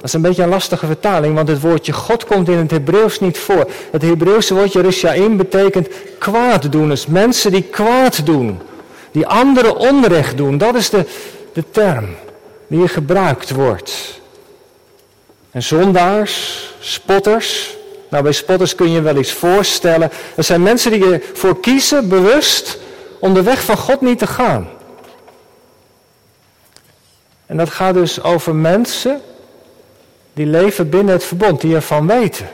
Dat 0.00 0.08
is 0.08 0.14
een 0.14 0.22
beetje 0.22 0.42
een 0.42 0.48
lastige 0.48 0.86
vertaling, 0.86 1.34
want 1.34 1.48
het 1.48 1.60
woordje 1.60 1.92
God 1.92 2.24
komt 2.24 2.48
in 2.48 2.58
het 2.58 2.70
Hebreeuws 2.70 3.20
niet 3.20 3.38
voor. 3.38 3.70
Het 3.90 4.02
Hebreeuwse 4.02 4.54
woordje 4.54 4.80
Rishaim 4.80 5.36
betekent 5.36 5.88
kwaaddoeners, 6.18 7.06
mensen 7.06 7.52
die 7.52 7.62
kwaad 7.62 8.26
doen, 8.26 8.60
die 9.10 9.26
anderen 9.26 9.76
onrecht 9.76 10.36
doen. 10.36 10.58
Dat 10.58 10.74
is 10.74 10.90
de, 10.90 11.04
de 11.52 11.64
term 11.70 12.06
die 12.66 12.78
hier 12.78 12.88
gebruikt 12.88 13.50
wordt. 13.50 14.20
En 15.50 15.62
zondaars, 15.62 16.64
spotters, 16.80 17.76
nou 18.08 18.22
bij 18.22 18.32
spotters 18.32 18.74
kun 18.74 18.90
je 18.90 19.00
wel 19.00 19.16
eens 19.16 19.32
voorstellen, 19.32 20.10
dat 20.34 20.44
zijn 20.44 20.62
mensen 20.62 20.90
die 20.90 21.12
ervoor 21.12 21.60
kiezen, 21.60 22.08
bewust, 22.08 22.78
om 23.18 23.34
de 23.34 23.42
weg 23.42 23.64
van 23.64 23.76
God 23.76 24.00
niet 24.00 24.18
te 24.18 24.26
gaan. 24.26 24.68
En 27.46 27.56
dat 27.56 27.70
gaat 27.70 27.94
dus 27.94 28.22
over 28.22 28.54
mensen 28.54 29.20
die 30.32 30.46
leven 30.46 30.90
binnen 30.90 31.12
het 31.12 31.24
verbond, 31.24 31.60
die 31.60 31.74
ervan 31.74 32.06
weten. 32.06 32.48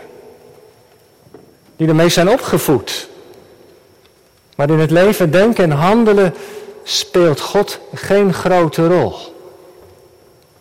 Die 1.76 1.88
ermee 1.88 2.08
zijn 2.08 2.28
opgevoed. 2.30 3.08
Maar 4.56 4.70
in 4.70 4.78
het 4.78 4.90
leven, 4.90 5.30
denken 5.30 5.64
en 5.64 5.70
handelen 5.70 6.34
speelt 6.82 7.40
God 7.40 7.78
geen 7.94 8.34
grote 8.34 8.86
rol. 8.86 9.14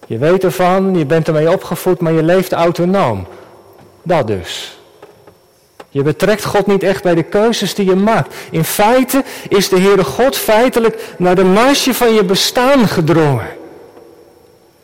Je 0.07 0.17
weet 0.17 0.43
ervan, 0.43 0.97
je 0.97 1.05
bent 1.05 1.27
ermee 1.27 1.51
opgevoed, 1.51 1.99
maar 1.99 2.13
je 2.13 2.23
leeft 2.23 2.51
autonoom. 2.51 3.27
Dat 4.03 4.27
dus. 4.27 4.79
Je 5.89 6.01
betrekt 6.01 6.45
God 6.45 6.67
niet 6.67 6.83
echt 6.83 7.03
bij 7.03 7.15
de 7.15 7.23
keuzes 7.23 7.75
die 7.75 7.85
je 7.85 7.95
maakt. 7.95 8.35
In 8.51 8.63
feite 8.63 9.23
is 9.47 9.69
de 9.69 9.79
Heere 9.79 10.03
God 10.03 10.37
feitelijk 10.37 11.13
naar 11.17 11.35
de 11.35 11.43
marge 11.43 11.93
van 11.93 12.13
je 12.13 12.23
bestaan 12.23 12.87
gedrongen. 12.87 13.47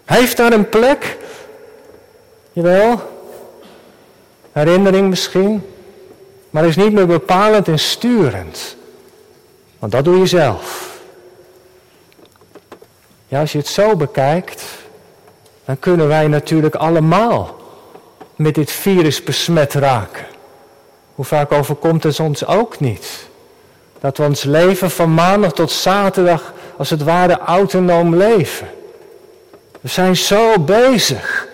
Hij 0.05 0.19
heeft 0.19 0.37
daar 0.37 0.53
een 0.53 0.69
plek 0.69 1.17
Jawel, 2.53 3.01
herinnering 4.51 5.09
misschien, 5.09 5.63
maar 6.49 6.65
is 6.65 6.75
niet 6.75 6.91
meer 6.91 7.07
bepalend 7.07 7.67
en 7.67 7.79
sturend. 7.79 8.75
Want 9.79 9.91
dat 9.91 10.03
doe 10.03 10.17
je 10.17 10.25
zelf. 10.25 10.89
Ja, 13.27 13.39
als 13.39 13.51
je 13.51 13.57
het 13.57 13.67
zo 13.67 13.95
bekijkt, 13.95 14.63
dan 15.65 15.79
kunnen 15.79 16.07
wij 16.07 16.27
natuurlijk 16.27 16.75
allemaal 16.75 17.55
met 18.35 18.55
dit 18.55 18.71
virus 18.71 19.23
besmet 19.23 19.73
raken. 19.73 20.25
Hoe 21.15 21.25
vaak 21.25 21.51
overkomt 21.51 22.03
het 22.03 22.19
ons 22.19 22.45
ook 22.45 22.79
niet? 22.79 23.29
Dat 23.99 24.17
we 24.17 24.23
ons 24.23 24.43
leven 24.43 24.91
van 24.91 25.13
maandag 25.13 25.53
tot 25.53 25.71
zaterdag 25.71 26.53
als 26.77 26.89
het 26.89 27.03
ware 27.03 27.37
autonoom 27.37 28.15
leven. 28.15 28.67
We 29.81 29.87
zijn 29.87 30.15
zo 30.15 30.59
bezig 30.59 31.49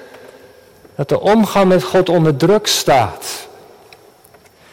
dat 0.98 1.10
de 1.10 1.20
omgang 1.20 1.68
met 1.68 1.84
God 1.84 2.10
onder 2.10 2.36
druk 2.36 2.68
staat. 2.68 3.48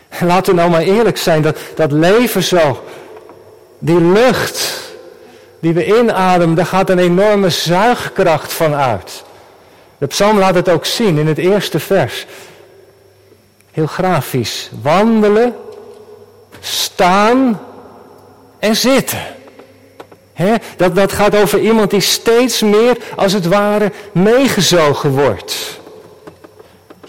En 0.09 0.27
laten 0.27 0.55
we 0.55 0.61
nou 0.61 0.71
maar 0.71 0.83
eerlijk 0.83 1.17
zijn, 1.17 1.43
dat, 1.43 1.59
dat 1.75 1.93
leven 1.93 2.43
zo, 2.43 2.85
die 3.79 4.01
lucht 4.01 4.83
die 5.61 5.73
we 5.73 5.87
inademen, 5.99 6.55
daar 6.55 6.67
gaat 6.67 6.91
een 6.91 6.99
enorme 6.99 7.51
zuigkracht 7.51 8.53
van 8.53 8.75
uit. 8.75 9.25
De 9.99 10.07
psalm 10.07 10.39
laat 10.39 10.55
het 10.55 10.69
ook 10.69 10.85
zien 10.85 11.19
in 11.19 11.27
het 11.27 11.39
eerste 11.39 11.81
vers. 11.81 12.27
Heel 13.73 13.87
grafisch. 13.87 14.71
Wandelen, 14.83 15.55
staan 16.61 17.61
en 18.59 18.77
zitten. 18.77 19.23
dat, 20.77 20.95
dat 20.95 21.13
gaat 21.13 21.37
over 21.37 21.61
iemand 21.61 21.91
die 21.91 22.01
steeds 22.01 22.63
meer, 22.63 22.97
als 23.17 23.33
het 23.33 23.47
ware, 23.47 23.93
meegezogen 24.13 25.11
wordt. 25.11 25.83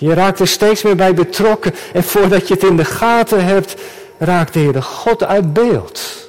Je 0.05 0.13
raakt 0.13 0.39
er 0.39 0.47
steeds 0.47 0.83
meer 0.83 0.95
bij 0.95 1.13
betrokken 1.13 1.73
en 1.93 2.03
voordat 2.03 2.47
je 2.47 2.53
het 2.53 2.63
in 2.63 2.77
de 2.77 2.85
gaten 2.85 3.45
hebt, 3.45 3.75
raakt 4.17 4.53
de 4.53 4.59
Heere 4.59 4.81
God 4.81 5.23
uit 5.23 5.53
beeld. 5.53 6.27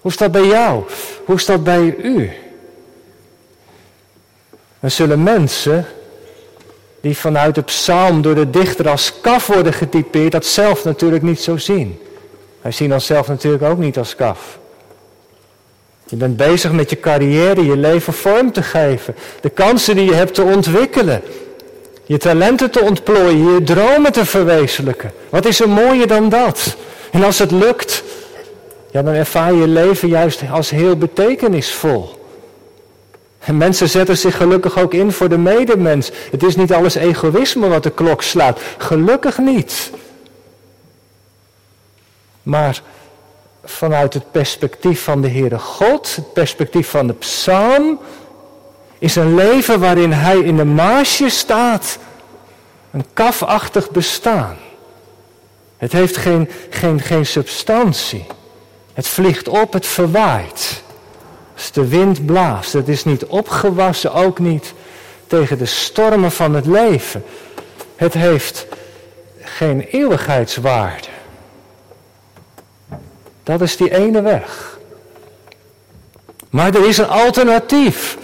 Hoe 0.00 0.10
is 0.10 0.16
dat 0.16 0.32
bij 0.32 0.46
jou? 0.46 0.82
Hoe 1.24 1.34
is 1.34 1.44
dat 1.44 1.64
bij 1.64 1.94
u? 2.02 2.30
Er 4.80 4.90
zullen 4.90 5.22
mensen 5.22 5.86
die 7.00 7.16
vanuit 7.16 7.54
de 7.54 7.62
psalm 7.62 8.22
door 8.22 8.34
de 8.34 8.50
dichter 8.50 8.88
als 8.88 9.20
kaf 9.20 9.46
worden 9.46 9.72
getypeerd, 9.72 10.32
dat 10.32 10.46
zelf 10.46 10.84
natuurlijk 10.84 11.22
niet 11.22 11.40
zo 11.40 11.56
zien. 11.56 12.00
Wij 12.62 12.72
zien 12.72 12.92
onszelf 12.92 13.28
natuurlijk 13.28 13.62
ook 13.62 13.78
niet 13.78 13.98
als 13.98 14.14
kaf. 14.14 14.58
Je 16.04 16.16
bent 16.16 16.36
bezig 16.36 16.72
met 16.72 16.90
je 16.90 17.00
carrière, 17.00 17.64
je 17.64 17.76
leven 17.76 18.12
vorm 18.12 18.52
te 18.52 18.62
geven, 18.62 19.14
de 19.40 19.50
kansen 19.50 19.96
die 19.96 20.04
je 20.04 20.14
hebt 20.14 20.34
te 20.34 20.42
ontwikkelen. 20.42 21.22
Je 22.06 22.16
talenten 22.16 22.70
te 22.70 22.80
ontplooien, 22.80 23.54
je 23.54 23.62
dromen 23.62 24.12
te 24.12 24.24
verwezenlijken. 24.24 25.12
Wat 25.28 25.44
is 25.44 25.60
er 25.60 25.68
mooier 25.68 26.06
dan 26.06 26.28
dat? 26.28 26.76
En 27.10 27.24
als 27.24 27.38
het 27.38 27.50
lukt, 27.50 28.02
ja, 28.90 29.02
dan 29.02 29.14
ervaar 29.14 29.54
je 29.54 29.68
leven 29.68 30.08
juist 30.08 30.42
als 30.50 30.70
heel 30.70 30.96
betekenisvol. 30.96 32.14
En 33.38 33.56
mensen 33.56 33.88
zetten 33.88 34.16
zich 34.16 34.36
gelukkig 34.36 34.78
ook 34.78 34.94
in 34.94 35.12
voor 35.12 35.28
de 35.28 35.38
medemens. 35.38 36.10
Het 36.30 36.42
is 36.42 36.56
niet 36.56 36.72
alles 36.72 36.94
egoïsme 36.94 37.68
wat 37.68 37.82
de 37.82 37.90
klok 37.90 38.22
slaat. 38.22 38.60
Gelukkig 38.78 39.38
niet. 39.38 39.90
Maar 42.42 42.82
vanuit 43.64 44.14
het 44.14 44.30
perspectief 44.30 45.02
van 45.02 45.20
de 45.20 45.28
Heere 45.28 45.58
God, 45.58 46.16
het 46.16 46.32
perspectief 46.32 46.88
van 46.88 47.06
de 47.06 47.12
psalm, 47.12 47.98
is 48.98 49.16
een 49.16 49.34
leven 49.34 49.80
waarin 49.80 50.12
hij 50.12 50.38
in 50.38 50.56
de 50.56 50.64
marge 50.64 51.28
staat. 51.28 51.98
Een 52.90 53.04
kafachtig 53.12 53.90
bestaan. 53.90 54.56
Het 55.76 55.92
heeft 55.92 56.16
geen, 56.16 56.50
geen, 56.70 57.00
geen 57.00 57.26
substantie. 57.26 58.26
Het 58.92 59.08
vliegt 59.08 59.48
op, 59.48 59.72
het 59.72 59.86
verwaait. 59.86 60.82
Als 61.54 61.72
de 61.72 61.88
wind 61.88 62.26
blaast, 62.26 62.72
het 62.72 62.88
is 62.88 63.04
niet 63.04 63.24
opgewassen, 63.24 64.12
ook 64.12 64.38
niet 64.38 64.74
tegen 65.26 65.58
de 65.58 65.66
stormen 65.66 66.32
van 66.32 66.54
het 66.54 66.66
leven. 66.66 67.24
Het 67.96 68.14
heeft 68.14 68.66
geen 69.40 69.80
eeuwigheidswaarde. 69.80 71.08
Dat 73.42 73.60
is 73.60 73.76
die 73.76 73.94
ene 73.94 74.22
weg. 74.22 74.78
Maar 76.50 76.74
er 76.74 76.88
is 76.88 76.98
een 76.98 77.08
alternatief. 77.08 78.18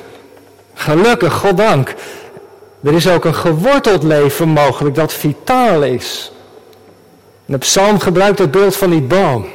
Gelukkig, 0.83 1.33
goddank. 1.33 1.95
Er 2.85 2.93
is 2.93 3.09
ook 3.09 3.25
een 3.25 3.35
geworteld 3.35 4.03
leven 4.03 4.49
mogelijk 4.49 4.95
dat 4.95 5.13
vitaal 5.13 5.83
is. 5.83 6.33
de 7.45 7.59
psalm 7.59 7.99
gebruikt 7.99 8.39
het 8.39 8.51
beeld 8.51 8.77
van 8.77 8.91
die 8.91 9.01
boom. 9.01 9.47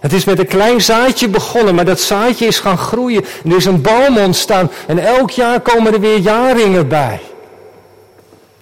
Het 0.00 0.12
is 0.12 0.24
met 0.24 0.38
een 0.38 0.46
klein 0.46 0.80
zaadje 0.80 1.28
begonnen, 1.28 1.74
maar 1.74 1.84
dat 1.84 2.00
zaadje 2.00 2.46
is 2.46 2.58
gaan 2.58 2.78
groeien. 2.78 3.24
En 3.44 3.50
er 3.50 3.56
is 3.56 3.64
een 3.64 3.82
boom 3.82 4.18
ontstaan 4.18 4.70
en 4.86 4.98
elk 4.98 5.30
jaar 5.30 5.60
komen 5.60 5.92
er 5.92 6.00
weer 6.00 6.18
jaringen 6.18 6.88
bij. 6.88 7.20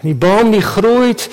En 0.01 0.09
die 0.09 0.15
boom 0.15 0.51
die 0.51 0.63
groeit, 0.63 1.29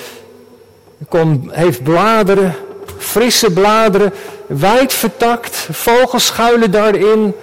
heeft 1.48 1.82
bladeren, 1.82 2.56
frisse 2.98 3.52
bladeren, 3.52 4.12
wijd 4.46 4.92
vertakt, 4.92 5.68
vogels 5.72 6.26
schuilen 6.26 6.70
daarin. 6.70 7.34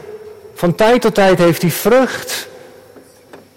Van 0.53 0.75
tijd 0.75 1.01
tot 1.01 1.13
tijd 1.13 1.37
heeft 1.37 1.61
hij 1.61 1.71
vrucht. 1.71 2.47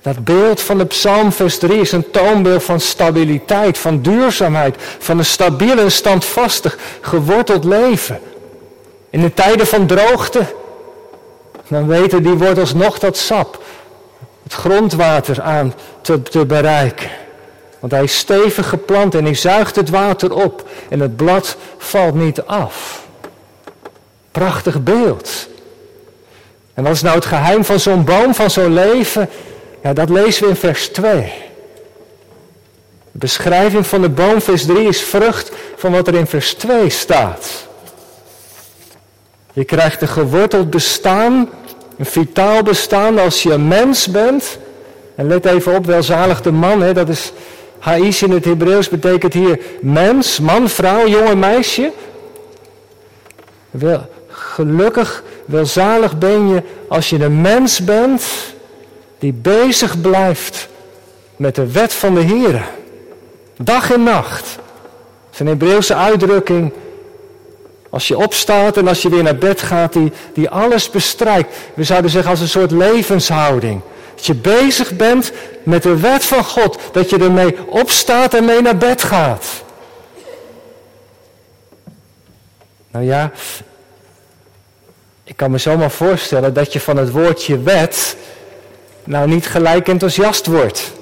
Dat 0.03 0.25
beeld 0.25 0.61
van 0.61 0.79
de 0.79 0.85
psalm 0.85 1.33
vers 1.33 1.59
3 1.59 1.81
is 1.81 1.93
een 1.93 2.11
toonbeeld 2.11 2.63
van 2.63 2.81
stabiliteit, 2.81 3.79
van 3.79 4.03
duurzaamheid, 4.03 4.77
van 4.99 5.19
een 5.19 5.25
stabiel 5.25 5.79
en 5.79 5.93
standvastig 5.93 6.79
geworteld 7.01 7.65
leven. 7.65 8.21
In 9.11 9.21
de 9.21 9.35
tijden 9.35 9.67
van 9.67 9.87
droogte, 9.87 10.47
dan 11.69 11.87
weten 11.87 12.23
die 12.23 12.33
wortels 12.33 12.75
nog 12.75 12.99
dat 12.99 13.17
sap, 13.17 13.63
het 14.43 14.53
grondwater 14.53 15.43
aan 15.43 15.75
te, 16.01 16.23
te 16.23 16.47
bereiken. 16.47 17.11
Want 17.79 17.93
hij 17.93 18.03
is 18.03 18.19
stevig 18.19 18.69
geplant 18.69 19.15
en 19.15 19.25
hij 19.25 19.35
zuigt 19.35 19.77
het 19.77 19.89
water 19.89 20.35
op 20.35 20.69
en 20.89 21.01
het 21.01 21.17
blad 21.17 21.57
valt 21.79 22.15
niet 22.15 22.43
af. 22.43 23.05
Prachtig 24.31 24.83
beeld. 24.83 25.49
En 26.75 26.83
wat 26.83 26.93
is 26.93 27.03
nou 27.03 27.15
het 27.15 27.25
geheim 27.25 27.65
van 27.65 27.81
zo'n 27.81 28.05
boom, 28.05 28.35
van 28.35 28.51
zo'n 28.51 28.75
leven? 28.75 29.29
Ja, 29.83 29.93
dat 29.93 30.09
lezen 30.09 30.43
we 30.43 30.49
in 30.49 30.57
vers 30.57 30.89
2. 30.89 31.33
De 33.13 33.19
beschrijving 33.19 33.87
van 33.87 34.03
de 34.03 34.09
boom, 34.09 34.41
vers 34.41 34.67
3, 34.67 34.89
is 34.89 35.03
vrucht 35.03 35.53
van 35.77 35.93
wat 35.93 36.09
er 36.09 36.15
in 36.15 36.27
vers 36.27 36.55
2 36.55 36.89
staat. 36.91 37.69
Je 39.53 39.65
krijgt 39.65 40.03
een 40.03 40.09
geworteld 40.09 40.71
bestaan, 40.71 41.49
een 41.99 42.07
vitaal 42.07 42.63
bestaan 42.63 43.19
als 43.19 43.43
je 43.43 43.53
een 43.53 43.69
mens 43.69 44.07
bent. 44.07 44.59
En 45.15 45.27
let 45.27 45.47
even 45.47 45.75
op, 45.75 45.87
welzalig 45.87 46.43
de 46.43 46.53
man, 46.53 46.83
hè, 46.83 46.93
dat 46.93 47.09
is 47.09 47.33
Haish 47.79 48.23
in 48.23 48.31
het 48.31 48.45
Hebreeuws, 48.45 48.89
betekent 48.89 49.33
hier 49.33 49.61
mens, 49.81 50.41
man, 50.41 50.69
vrouw, 50.69 51.09
jonge 51.09 51.37
meisje. 51.37 51.93
Wel, 53.71 54.09
gelukkig, 54.29 55.23
welzalig 55.45 56.19
ben 56.19 56.49
je 56.49 56.63
als 56.89 57.11
je 57.11 57.25
een 57.25 57.41
mens 57.41 57.85
bent 57.85 58.23
die 59.21 59.33
bezig 59.33 60.01
blijft 60.01 60.69
met 61.37 61.55
de 61.55 61.73
wet 61.73 61.93
van 61.93 62.15
de 62.15 62.21
Heer. 62.21 62.69
Dag 63.57 63.93
en 63.93 64.03
nacht. 64.03 64.45
Dat 64.45 65.33
is 65.33 65.39
een 65.39 65.47
Hebreeuwse 65.47 65.95
uitdrukking. 65.95 66.73
Als 67.91 68.09
je 68.09 68.19
opstaat 68.19 68.77
en 68.77 68.89
als 68.89 69.03
je 69.03 69.09
weer 69.09 69.23
naar 69.23 69.37
bed 69.37 69.63
gaat, 69.63 69.93
die, 69.93 70.13
die 70.35 70.51
alles 70.51 70.91
bestrijkt. 70.91 71.57
We 71.75 71.85
zouden 71.85 72.11
zeggen 72.11 72.31
als 72.31 72.41
een 72.41 72.49
soort 72.49 72.71
levenshouding. 72.71 73.81
Dat 74.15 74.27
je 74.27 74.35
bezig 74.35 74.97
bent 74.97 75.33
met 75.63 75.83
de 75.83 76.01
wet 76.01 76.25
van 76.25 76.45
God. 76.45 76.79
Dat 76.93 77.11
je 77.11 77.19
ermee 77.19 77.69
opstaat 77.69 78.35
en 78.35 78.45
mee 78.45 78.61
naar 78.61 78.77
bed 78.77 79.03
gaat. 79.03 79.47
Nou 82.91 83.05
ja, 83.05 83.31
ik 85.25 85.37
kan 85.37 85.51
me 85.51 85.59
zomaar 85.59 85.91
voorstellen 85.91 86.55
dat 86.55 86.73
je 86.73 86.81
van 86.81 86.97
het 86.97 87.11
woordje 87.11 87.63
wet 87.63 88.17
nou 89.11 89.29
niet 89.29 89.47
gelijk 89.47 89.89
enthousiast 89.89 90.47
wordt. 90.47 90.93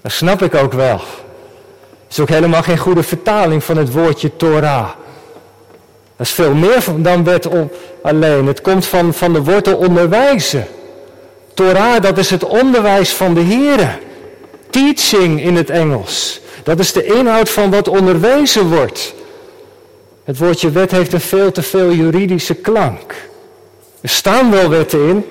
Dat 0.00 0.12
snap 0.12 0.42
ik 0.42 0.54
ook 0.54 0.72
wel. 0.72 0.96
Het 2.02 2.10
is 2.10 2.20
ook 2.20 2.28
helemaal 2.28 2.62
geen 2.62 2.78
goede 2.78 3.02
vertaling 3.02 3.64
van 3.64 3.76
het 3.76 3.92
woordje 3.92 4.36
Torah. 4.36 4.88
Dat 6.16 6.26
is 6.26 6.30
veel 6.30 6.54
meer 6.54 6.84
dan 6.96 7.24
wet 7.24 7.48
alleen. 8.02 8.46
Het 8.46 8.60
komt 8.60 8.86
van, 8.86 9.14
van 9.14 9.32
de 9.32 9.42
wortel 9.42 9.76
onderwijzen. 9.76 10.66
Torah, 11.54 12.02
dat 12.02 12.18
is 12.18 12.30
het 12.30 12.44
onderwijs 12.44 13.12
van 13.12 13.34
de 13.34 13.40
Heer. 13.40 13.98
Teaching 14.70 15.42
in 15.42 15.56
het 15.56 15.70
Engels. 15.70 16.40
Dat 16.62 16.78
is 16.78 16.92
de 16.92 17.04
inhoud 17.04 17.50
van 17.50 17.70
wat 17.70 17.88
onderwezen 17.88 18.68
wordt. 18.68 19.14
Het 20.24 20.38
woordje 20.38 20.70
wet 20.70 20.90
heeft 20.90 21.12
een 21.12 21.20
veel 21.20 21.52
te 21.52 21.62
veel 21.62 21.92
juridische 21.92 22.54
klank. 22.54 23.14
Er 24.00 24.08
staan 24.08 24.50
wel 24.50 24.68
wetten 24.68 25.08
in, 25.08 25.24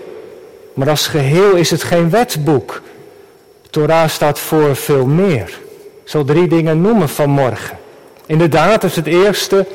maar 0.73 0.89
als 0.89 1.07
geheel 1.07 1.55
is 1.55 1.69
het 1.69 1.83
geen 1.83 2.09
wetboek. 2.09 2.81
Torah 3.69 4.09
staat 4.09 4.39
voor 4.39 4.75
veel 4.75 5.05
meer. 5.05 5.59
Ik 6.03 6.09
zal 6.09 6.23
drie 6.23 6.47
dingen 6.47 6.81
noemen 6.81 7.09
vanmorgen. 7.09 7.77
Inderdaad, 8.25 8.83
is 8.83 8.95
het 8.95 9.07
eerste. 9.07 9.65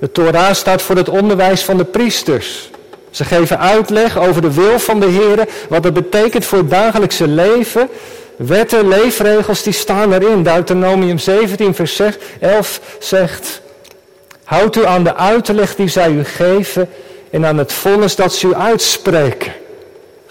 De 0.00 0.12
Torah 0.12 0.54
staat 0.54 0.82
voor 0.82 0.96
het 0.96 1.08
onderwijs 1.08 1.64
van 1.64 1.76
de 1.76 1.84
priesters. 1.84 2.70
Ze 3.10 3.24
geven 3.24 3.58
uitleg 3.58 4.18
over 4.18 4.42
de 4.42 4.52
wil 4.52 4.78
van 4.78 5.00
de 5.00 5.06
Heer, 5.06 5.48
wat 5.68 5.82
dat 5.82 5.92
betekent 5.92 6.44
voor 6.44 6.58
het 6.58 6.70
dagelijkse 6.70 7.28
leven. 7.28 7.88
Wetten, 8.36 8.88
leefregels, 8.88 9.62
die 9.62 9.72
staan 9.72 10.12
erin. 10.12 10.42
Deuteronomium 10.42 11.18
17, 11.18 11.74
vers 11.74 12.00
11 12.40 12.80
zegt, 12.98 13.60
houd 14.44 14.76
u 14.76 14.86
aan 14.86 15.04
de 15.04 15.14
uitleg 15.14 15.74
die 15.74 15.88
zij 15.88 16.10
u 16.10 16.24
geven 16.24 16.88
en 17.30 17.46
aan 17.46 17.58
het 17.58 17.72
vonnis 17.72 18.16
dat 18.16 18.34
ze 18.34 18.46
u 18.46 18.54
uitspreken. 18.54 19.52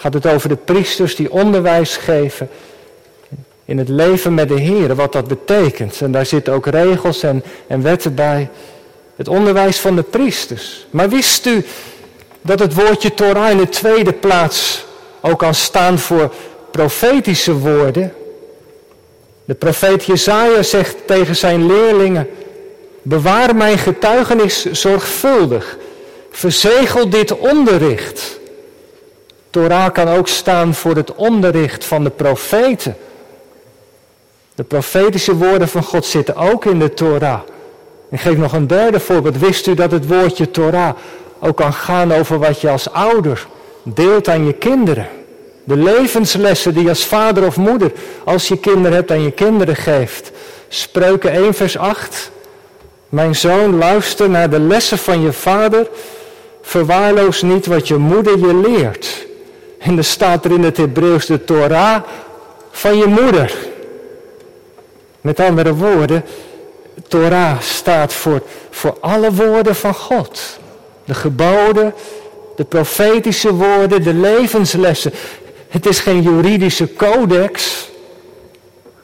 Gaat 0.06 0.14
het 0.14 0.28
over 0.28 0.50
de 0.50 0.56
priesters 0.56 1.16
die 1.16 1.32
onderwijs 1.32 1.98
geven 1.98 2.50
in 3.66 3.78
het 3.78 3.90
leven 3.90 4.34
met 4.34 4.48
de 4.48 4.60
Heer, 4.60 4.96
wat 4.96 5.12
dat 5.12 5.28
betekent. 5.28 6.02
En 6.02 6.12
daar 6.12 6.26
zitten 6.26 6.54
ook 6.54 6.66
regels 6.66 7.24
en, 7.24 7.44
en 7.68 7.82
wetten 7.82 8.16
bij. 8.16 8.50
Het 9.16 9.28
onderwijs 9.28 9.80
van 9.80 9.96
de 9.96 10.04
priesters. 10.04 10.88
Maar 10.90 11.10
wist 11.10 11.46
u 11.46 11.66
dat 12.42 12.60
het 12.60 12.74
woordje 12.74 13.14
Torah 13.14 13.50
in 13.52 13.58
de 13.58 13.70
tweede 13.70 14.14
plaats 14.14 14.86
ook 15.22 15.40
kan 15.40 15.56
staan 15.56 16.00
voor 16.00 16.34
profetische 16.72 17.54
woorden? 17.54 18.14
De 19.46 19.56
profeet 19.56 20.04
Jezaja 20.04 20.64
zegt 20.64 20.96
tegen 21.08 21.36
zijn 21.36 21.66
leerlingen, 21.66 22.30
bewaar 23.02 23.56
mijn 23.56 23.78
getuigenis 23.78 24.72
zorgvuldig, 24.72 25.78
verzegel 26.32 27.10
dit 27.10 27.38
onderricht. 27.38 28.44
Torah 29.56 29.92
kan 29.92 30.08
ook 30.08 30.28
staan 30.28 30.74
voor 30.74 30.96
het 30.96 31.16
onderricht 31.16 31.86
van 31.86 32.04
de 32.04 32.10
profeten. 32.10 32.98
De 34.56 34.64
profetische 34.64 35.36
woorden 35.36 35.68
van 35.68 35.84
God 35.84 36.06
zitten 36.06 36.36
ook 36.36 36.66
in 36.66 36.80
de 36.80 36.94
Torah. 36.94 37.40
Ik 38.12 38.20
geef 38.20 38.38
nog 38.38 38.54
een 38.54 38.68
derde 38.68 39.00
voorbeeld. 39.00 39.38
Wist 39.38 39.68
u 39.68 39.74
dat 39.74 39.92
het 39.92 40.08
woordje 40.08 40.52
Torah 40.52 40.96
ook 41.40 41.58
kan 41.58 41.74
gaan 41.74 42.14
over 42.14 42.40
wat 42.40 42.62
je 42.62 42.70
als 42.70 42.92
ouder 42.92 43.48
deelt 43.84 44.28
aan 44.28 44.46
je 44.46 44.54
kinderen? 44.54 45.08
De 45.64 45.78
levenslessen 45.78 46.74
die 46.74 46.84
je 46.84 46.90
als 46.90 47.06
vader 47.06 47.46
of 47.46 47.58
moeder, 47.58 47.92
als 48.24 48.48
je 48.48 48.58
kinderen 48.58 48.94
hebt, 48.94 49.12
aan 49.12 49.24
je 49.24 49.32
kinderen 49.32 49.76
geeft. 49.76 50.32
Spreuken 50.68 51.32
1 51.32 51.54
vers 51.54 51.78
8. 51.78 52.32
Mijn 53.10 53.36
zoon, 53.36 53.78
luister 53.78 54.30
naar 54.30 54.50
de 54.50 54.60
lessen 54.60 54.98
van 54.98 55.22
je 55.22 55.34
vader. 55.34 55.88
Verwaarloos 56.62 57.42
niet 57.42 57.66
wat 57.66 57.88
je 57.88 57.96
moeder 57.96 58.38
je 58.38 58.56
leert. 58.56 59.34
En 59.78 59.98
er 59.98 60.04
staat 60.04 60.46
er 60.46 60.52
in 60.52 60.64
het 60.64 60.78
Hebreeuws 60.78 61.26
de 61.26 61.44
Torah 61.44 62.04
van 62.72 62.98
je 62.98 63.06
moeder. 63.06 63.56
Met 65.22 65.40
andere 65.40 65.74
woorden, 65.74 66.26
Torah 67.08 67.60
staat 67.62 68.14
voor, 68.14 68.42
voor 68.70 68.98
alle 69.00 69.34
woorden 69.34 69.76
van 69.76 69.94
God. 69.94 70.60
De 71.06 71.14
geboden, 71.14 71.94
de 72.56 72.64
profetische 72.64 73.54
woorden, 73.54 74.04
de 74.04 74.14
levenslessen. 74.14 75.14
Het 75.68 75.86
is 75.86 76.00
geen 76.00 76.22
juridische 76.22 76.94
codex, 76.94 77.86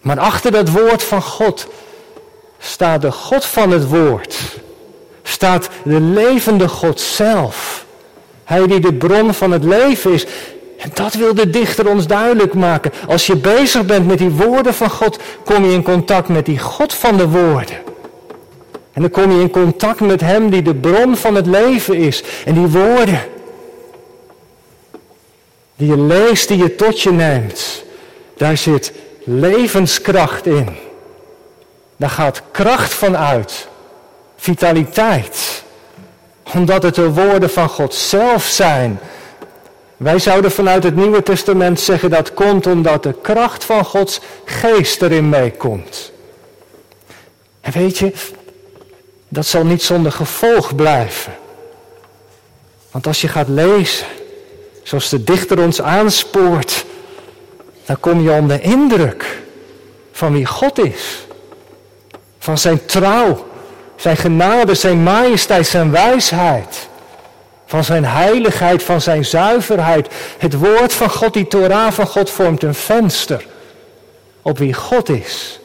maar 0.01 0.19
achter 0.19 0.51
dat 0.51 0.69
woord 0.69 1.03
van 1.03 1.21
God 1.21 1.67
staat 2.59 3.01
de 3.01 3.11
God 3.11 3.45
van 3.45 3.71
het 3.71 3.87
woord. 3.89 4.37
Staat 5.23 5.69
de 5.83 6.01
levende 6.01 6.67
God 6.67 6.99
zelf. 6.99 7.85
Hij 8.43 8.67
die 8.67 8.79
de 8.79 8.93
bron 8.93 9.33
van 9.33 9.51
het 9.51 9.63
leven 9.63 10.11
is. 10.11 10.25
En 10.81 10.89
dat 10.93 11.13
wil 11.13 11.33
de 11.33 11.49
dichter 11.49 11.89
ons 11.89 12.07
duidelijk 12.07 12.53
maken. 12.53 12.91
Als 13.07 13.27
je 13.27 13.35
bezig 13.35 13.85
bent 13.85 14.07
met 14.07 14.17
die 14.17 14.29
woorden 14.29 14.73
van 14.73 14.89
God, 14.89 15.19
kom 15.45 15.65
je 15.65 15.71
in 15.71 15.83
contact 15.83 16.27
met 16.27 16.45
die 16.45 16.59
God 16.59 16.93
van 16.93 17.17
de 17.17 17.27
woorden. 17.27 17.77
En 18.93 19.01
dan 19.01 19.09
kom 19.09 19.31
je 19.31 19.41
in 19.41 19.49
contact 19.49 19.99
met 19.99 20.21
Hem 20.21 20.49
die 20.49 20.61
de 20.61 20.75
bron 20.75 21.15
van 21.15 21.35
het 21.35 21.45
leven 21.45 21.95
is. 21.95 22.23
En 22.45 22.53
die 22.53 22.67
woorden, 22.67 23.19
die 25.75 25.87
je 25.87 25.97
leest, 25.97 26.47
die 26.47 26.57
je 26.57 26.75
tot 26.75 27.01
je 27.01 27.11
neemt, 27.11 27.83
daar 28.37 28.57
zit 28.57 28.93
levenskracht 29.23 30.45
in. 30.45 30.67
Daar 31.97 32.09
gaat 32.09 32.41
kracht 32.51 32.93
van 32.93 33.17
uit. 33.17 33.67
Vitaliteit. 34.35 35.63
Omdat 36.53 36.83
het 36.83 36.95
de 36.95 37.11
woorden 37.11 37.49
van 37.49 37.69
God 37.69 37.93
zelf 37.93 38.43
zijn 38.43 38.99
wij 40.01 40.19
zouden 40.19 40.51
vanuit 40.51 40.83
het 40.83 40.95
Nieuwe 40.95 41.23
Testament 41.23 41.79
zeggen 41.79 42.09
dat 42.09 42.33
komt 42.33 42.67
omdat 42.67 43.03
de 43.03 43.13
kracht 43.21 43.63
van 43.63 43.85
Gods 43.85 44.19
geest 44.45 45.01
erin 45.01 45.29
meekomt. 45.29 46.11
En 47.61 47.71
weet 47.71 47.97
je, 47.97 48.13
dat 49.27 49.45
zal 49.45 49.65
niet 49.65 49.83
zonder 49.83 50.11
gevolg 50.11 50.75
blijven. 50.75 51.33
Want 52.91 53.07
als 53.07 53.21
je 53.21 53.27
gaat 53.27 53.47
lezen, 53.47 54.05
zoals 54.83 55.09
de 55.09 55.23
dichter 55.23 55.59
ons 55.59 55.81
aanspoort, 55.81 56.85
dan 57.85 57.99
kom 57.99 58.21
je 58.21 58.31
onder 58.31 58.63
indruk 58.63 59.41
van 60.11 60.33
wie 60.33 60.45
God 60.45 60.79
is. 60.79 61.25
Van 62.39 62.57
zijn 62.57 62.85
trouw, 62.85 63.47
zijn 63.95 64.17
genade, 64.17 64.75
zijn 64.75 65.03
majesteit, 65.03 65.67
zijn 65.67 65.91
wijsheid 65.91 66.89
van 67.71 67.83
zijn 67.83 68.05
heiligheid, 68.05 68.83
van 68.83 69.01
zijn 69.01 69.25
zuiverheid. 69.25 70.07
Het 70.37 70.53
woord 70.53 70.93
van 70.93 71.09
God, 71.09 71.33
die 71.33 71.47
Torah 71.47 71.91
van 71.91 72.07
God, 72.07 72.29
vormt 72.29 72.63
een 72.63 72.73
venster 72.73 73.45
op 74.41 74.57
wie 74.57 74.73
God 74.73 75.09
is. 75.09 75.59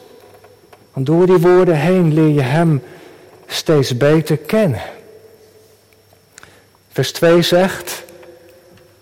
Want 0.93 1.05
door 1.05 1.25
die 1.25 1.37
woorden 1.37 1.75
heen 1.75 2.13
leer 2.13 2.33
je 2.33 2.41
Hem 2.41 2.83
steeds 3.47 3.97
beter 3.97 4.37
kennen. 4.37 4.81
Vers 6.91 7.11
2 7.11 7.41
zegt, 7.41 8.03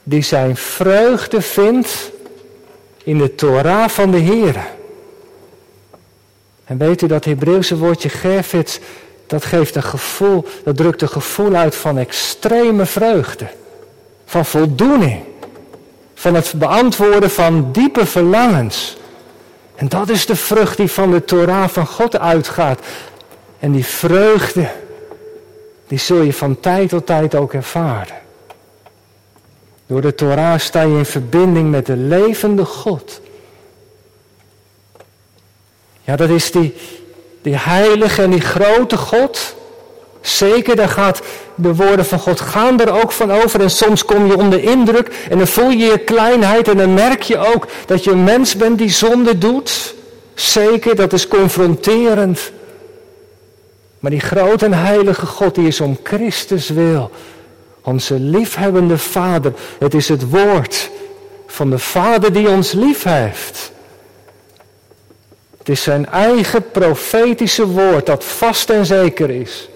die 0.04 0.22
zijn 0.22 0.56
vreugde 0.56 1.42
vindt 1.42 2.12
in 3.04 3.18
de 3.18 3.36
Torah 3.36 3.90
van 3.90 4.12
de 4.12 4.18
Heer. 4.18 4.68
En 6.66 6.78
weet 6.78 7.02
u 7.02 7.08
dat 7.08 7.26
Hebreeuwse 7.26 7.78
woordje 7.78 8.10
gerfit 8.10 8.80
dat 9.28 9.46
geeft 9.46 9.76
een 9.76 9.84
gevoel, 9.84 10.46
dat 10.64 10.78
drukt 10.78 11.02
een 11.02 11.10
gevoel 11.10 11.56
uit 11.56 11.76
van 11.76 11.98
extreme 11.98 12.86
vreugde. 12.86 13.48
Van 14.26 14.46
voldoening. 14.46 15.24
Van 16.14 16.36
het 16.36 16.54
beantwoorden 16.56 17.30
van 17.30 17.72
diepe 17.72 18.06
verlangens. 18.06 18.98
En 19.76 19.88
dat 19.88 20.10
is 20.10 20.26
de 20.26 20.36
vrucht 20.36 20.78
die 20.78 20.92
van 20.92 21.12
de 21.12 21.26
Torah 21.26 21.70
van 21.70 21.88
God 21.88 22.20
uitgaat. 22.20 22.80
En 23.60 23.72
die 23.72 23.86
vreugde, 23.86 24.70
die 25.88 25.98
zul 25.98 26.22
je 26.22 26.34
van 26.34 26.60
tijd 26.60 26.90
tot 26.90 27.06
tijd 27.06 27.36
ook 27.36 27.54
ervaren. 27.54 28.16
Door 29.86 30.02
de 30.02 30.16
Torah 30.16 30.60
sta 30.60 30.82
je 30.82 30.98
in 30.98 31.06
verbinding 31.06 31.72
met 31.72 31.86
de 31.86 31.96
levende 31.96 32.66
God. 32.66 33.22
Ja, 36.02 36.16
dat 36.16 36.30
is 36.30 36.52
die, 36.52 36.76
die 37.46 37.58
heilige 37.58 38.22
en 38.22 38.30
die 38.30 38.42
grote 38.42 38.98
God, 38.98 39.56
Zeker, 40.26 40.76
daar 40.76 40.90
gaat 40.90 41.22
de 41.56 41.76
woorden 41.76 42.06
van 42.06 42.20
God 42.20 42.40
gaan 42.42 42.80
er 42.80 43.02
ook 43.02 43.12
van 43.12 43.32
over. 43.32 43.62
En 43.62 43.70
soms 43.70 44.06
kom 44.06 44.26
je 44.28 44.38
onder 44.38 44.64
indruk 44.64 45.26
en 45.30 45.38
dan 45.38 45.48
voel 45.48 45.70
je 45.70 45.86
je 45.86 45.98
kleinheid 45.98 46.68
en 46.68 46.78
dan 46.78 46.94
merk 46.94 47.22
je 47.22 47.38
ook 47.38 47.68
dat 47.86 48.04
je 48.04 48.12
een 48.12 48.24
mens 48.24 48.56
bent 48.56 48.78
die 48.78 48.90
zonde 48.90 49.38
doet. 49.38 49.96
Zeker, 50.34 50.96
dat 50.96 51.14
is 51.14 51.28
confronterend. 51.28 52.52
Maar 54.00 54.12
die 54.12 54.20
grote 54.20 54.66
en 54.66 54.74
heilige 54.74 55.26
God, 55.26 55.56
die 55.56 55.68
is 55.68 55.82
om 55.82 55.98
Christus 56.04 56.70
wil. 56.70 57.12
Onze 57.82 58.20
liefhebbende 58.20 58.98
Vader. 58.98 59.54
Het 59.80 59.94
is 59.94 60.10
het 60.10 60.30
woord 60.30 60.90
van 61.48 61.70
de 61.70 61.80
Vader 61.80 62.34
die 62.34 62.50
ons 62.50 62.72
lief 62.72 63.04
heeft. 63.04 63.72
Het 65.66 65.74
is 65.76 65.84
zijn 65.84 66.06
eigen 66.10 66.72
profetische 66.72 67.68
woord 67.68 68.06
dat 68.06 68.24
vast 68.24 68.70
en 68.70 68.86
zeker 68.86 69.30
is. 69.30 69.70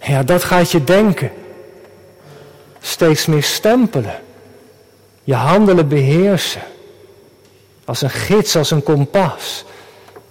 Ja, 0.00 0.22
dat 0.22 0.44
gaat 0.44 0.70
je 0.70 0.84
denken. 0.84 1.30
Steeds 2.80 3.26
meer 3.26 3.42
stempelen. 3.42 4.20
Je 5.24 5.34
handelen 5.34 5.88
beheersen. 5.88 6.62
Als 7.84 8.02
een 8.02 8.10
gids, 8.10 8.56
als 8.56 8.70
een 8.70 8.82
kompas. 8.82 9.64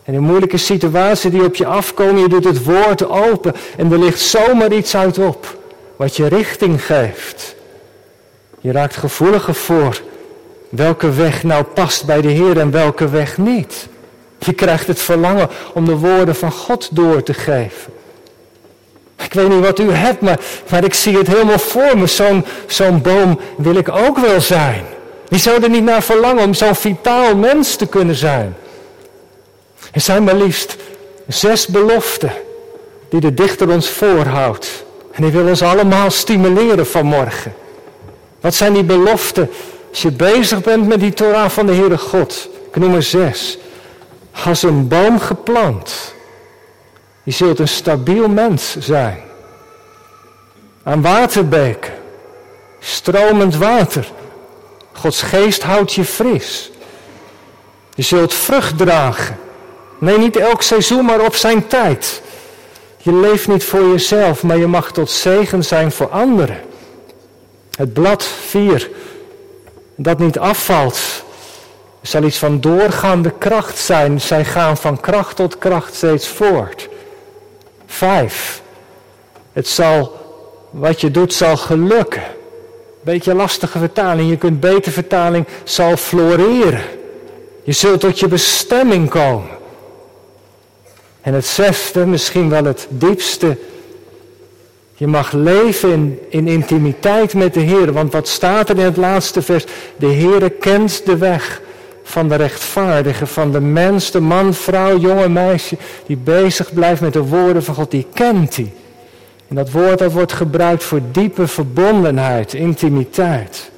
En 0.04 0.14
in 0.14 0.24
moeilijke 0.24 0.58
situaties 0.58 1.32
die 1.32 1.44
op 1.44 1.56
je 1.56 1.66
afkomen, 1.66 2.22
je 2.22 2.30
doet 2.30 2.44
het 2.44 2.64
woord 2.64 3.10
open 3.10 3.56
en 3.78 3.92
er 3.92 4.00
ligt 4.00 4.20
zomaar 4.20 4.74
iets 4.74 4.96
uit 4.96 5.18
op. 5.18 5.58
Wat 5.96 6.16
je 6.16 6.28
richting 6.28 6.86
geeft. 6.86 7.56
Je 8.60 8.72
raakt 8.72 8.96
gevoeliger 8.96 9.56
voor 9.56 10.02
welke 10.70 11.12
weg 11.12 11.44
nou 11.44 11.64
past 11.64 12.06
bij 12.06 12.22
de 12.22 12.30
Heer 12.30 12.60
en 12.60 12.72
welke 12.72 13.10
weg 13.10 13.38
niet. 13.38 13.92
Je 14.46 14.54
krijgt 14.54 14.88
het 14.88 15.02
verlangen 15.02 15.50
om 15.74 15.86
de 15.86 15.98
woorden 15.98 16.36
van 16.36 16.52
God 16.52 16.90
door 16.92 17.24
te 17.24 17.34
geven. 17.34 17.94
Ik 19.24 19.34
weet 19.34 19.50
niet 19.50 19.66
wat 19.66 19.80
u 19.80 19.92
hebt, 19.92 20.22
maar, 20.22 20.40
maar 20.70 20.84
ik 20.84 20.94
zie 20.94 21.18
het 21.18 21.28
helemaal 21.28 21.60
voor 21.60 21.98
me. 21.98 22.08
Zo'n 22.08 22.46
zo'n 22.68 23.02
boom 23.02 23.40
wil 23.58 23.76
ik 23.76 23.90
ook 23.90 24.18
wel 24.18 24.42
zijn. 24.42 24.84
Wie 25.28 25.40
zou 25.40 25.64
er 25.64 25.70
niet 25.70 25.84
naar 25.84 26.04
verlangen 26.04 26.44
om 26.44 26.54
zo'n 26.54 26.76
vitaal 26.76 27.36
mens 27.36 27.76
te 27.76 27.86
kunnen 27.86 28.16
zijn? 28.16 28.56
Er 29.92 30.02
zijn 30.02 30.24
maar 30.24 30.36
liefst 30.36 30.76
zes 31.28 31.68
beloften 31.68 32.32
die 33.10 33.20
de 33.20 33.34
dichter 33.34 33.70
ons 33.70 33.90
voorhoudt. 33.90 34.84
En 35.12 35.24
die 35.24 35.32
wil 35.32 35.48
ons 35.48 35.62
allemaal 35.62 36.12
stimuleren 36.12 36.88
vanmorgen. 36.88 37.54
Wat 38.42 38.54
zijn 38.54 38.74
die 38.74 38.84
beloften 38.84 39.50
als 39.90 40.02
je 40.02 40.12
bezig 40.12 40.62
bent 40.62 40.88
met 40.88 41.00
die 41.00 41.14
Torah 41.14 41.50
van 41.50 41.66
de 41.66 41.74
Heere 41.74 41.98
God? 41.98 42.50
Ik 42.72 42.76
noem 42.76 42.96
er 42.96 43.04
zes. 43.04 43.58
Als 44.46 44.64
een 44.64 44.88
boom 44.88 45.20
geplant. 45.20 46.14
Je 47.24 47.32
zult 47.32 47.60
een 47.60 47.68
stabiel 47.68 48.28
mens 48.28 48.76
zijn. 48.80 49.22
Aan 50.84 51.02
waterbeken. 51.02 51.94
Stromend 52.80 53.56
water. 53.56 54.12
Gods 54.94 55.22
geest 55.22 55.64
houdt 55.64 55.94
je 55.94 56.06
fris. 56.06 56.72
Je 57.96 58.04
zult 58.04 58.34
vrucht 58.34 58.78
dragen. 58.78 59.38
Nee, 60.00 60.18
niet 60.18 60.36
elk 60.36 60.62
seizoen, 60.62 61.06
maar 61.06 61.26
op 61.26 61.36
zijn 61.36 61.68
tijd. 61.68 62.22
Je 62.98 63.14
leeft 63.14 63.48
niet 63.48 63.64
voor 63.64 63.82
jezelf, 63.82 64.44
maar 64.44 64.58
je 64.58 64.68
mag 64.68 64.92
tot 64.92 65.10
zegen 65.10 65.64
zijn 65.64 65.92
voor 65.92 66.10
anderen. 66.10 66.62
Het 67.78 67.94
blad 67.94 68.24
4, 68.24 68.90
dat 69.96 70.20
niet 70.20 70.40
afvalt, 70.40 71.00
zal 72.08 72.24
iets 72.24 72.38
van 72.38 72.60
doorgaande 72.60 73.32
kracht 73.38 73.78
zijn. 73.78 74.22
Zij 74.22 74.46
gaan 74.46 74.78
van 74.78 75.00
kracht 75.00 75.36
tot 75.36 75.58
kracht 75.58 75.96
steeds 75.96 76.28
voort. 76.28 76.90
Vijf, 77.86 78.62
het 79.54 79.68
zal, 79.68 80.12
wat 80.70 81.02
je 81.02 81.12
doet, 81.12 81.34
zal 81.34 81.58
gelukken. 81.58 82.24
Beetje 83.02 83.34
lastige 83.34 83.80
vertaling, 83.80 84.30
je 84.30 84.38
kunt 84.38 84.60
beter 84.60 84.92
vertaling, 84.92 85.46
zal 85.64 85.98
floreren. 85.98 86.82
Je 87.64 87.72
zult 87.72 88.00
tot 88.00 88.20
je 88.20 88.28
bestemming 88.28 89.10
komen. 89.10 89.50
En 91.22 91.34
het 91.34 91.46
zesde, 91.46 92.06
misschien 92.06 92.50
wel 92.50 92.64
het 92.64 92.88
diepste. 92.90 93.58
Je 94.96 95.08
mag 95.08 95.32
leven 95.32 95.92
in, 95.92 96.20
in 96.30 96.48
intimiteit 96.48 97.34
met 97.34 97.54
de 97.54 97.60
Heer. 97.60 97.94
Want 97.94 98.12
wat 98.12 98.28
staat 98.28 98.70
er 98.70 98.78
in 98.78 98.86
het 98.86 98.98
laatste 98.98 99.42
vers? 99.42 99.66
De 99.96 100.06
Heer 100.08 100.52
kent 100.52 101.06
de 101.06 101.18
weg 101.18 101.62
van 102.14 102.30
de 102.30 102.36
rechtvaardige, 102.36 103.28
van 103.28 103.52
de 103.52 103.60
mens, 103.60 104.12
de 104.12 104.20
man, 104.20 104.54
vrouw, 104.54 104.98
jonge 104.98 105.30
meisje, 105.30 105.78
die 106.06 106.18
bezig 106.18 106.74
blijft 106.74 107.02
met 107.02 107.14
de 107.14 107.22
woorden 107.22 107.64
van 107.64 107.76
God, 107.76 107.92
die 107.92 108.08
kent 108.14 108.56
hij. 108.56 108.74
En 109.48 109.56
dat 109.56 109.72
woord 109.72 110.00
dat 110.00 110.12
wordt 110.12 110.34
gebruikt 110.34 110.84
voor 110.84 111.00
diepe 111.12 111.48
verbondenheid, 111.48 112.54
intimiteit. 112.54 113.72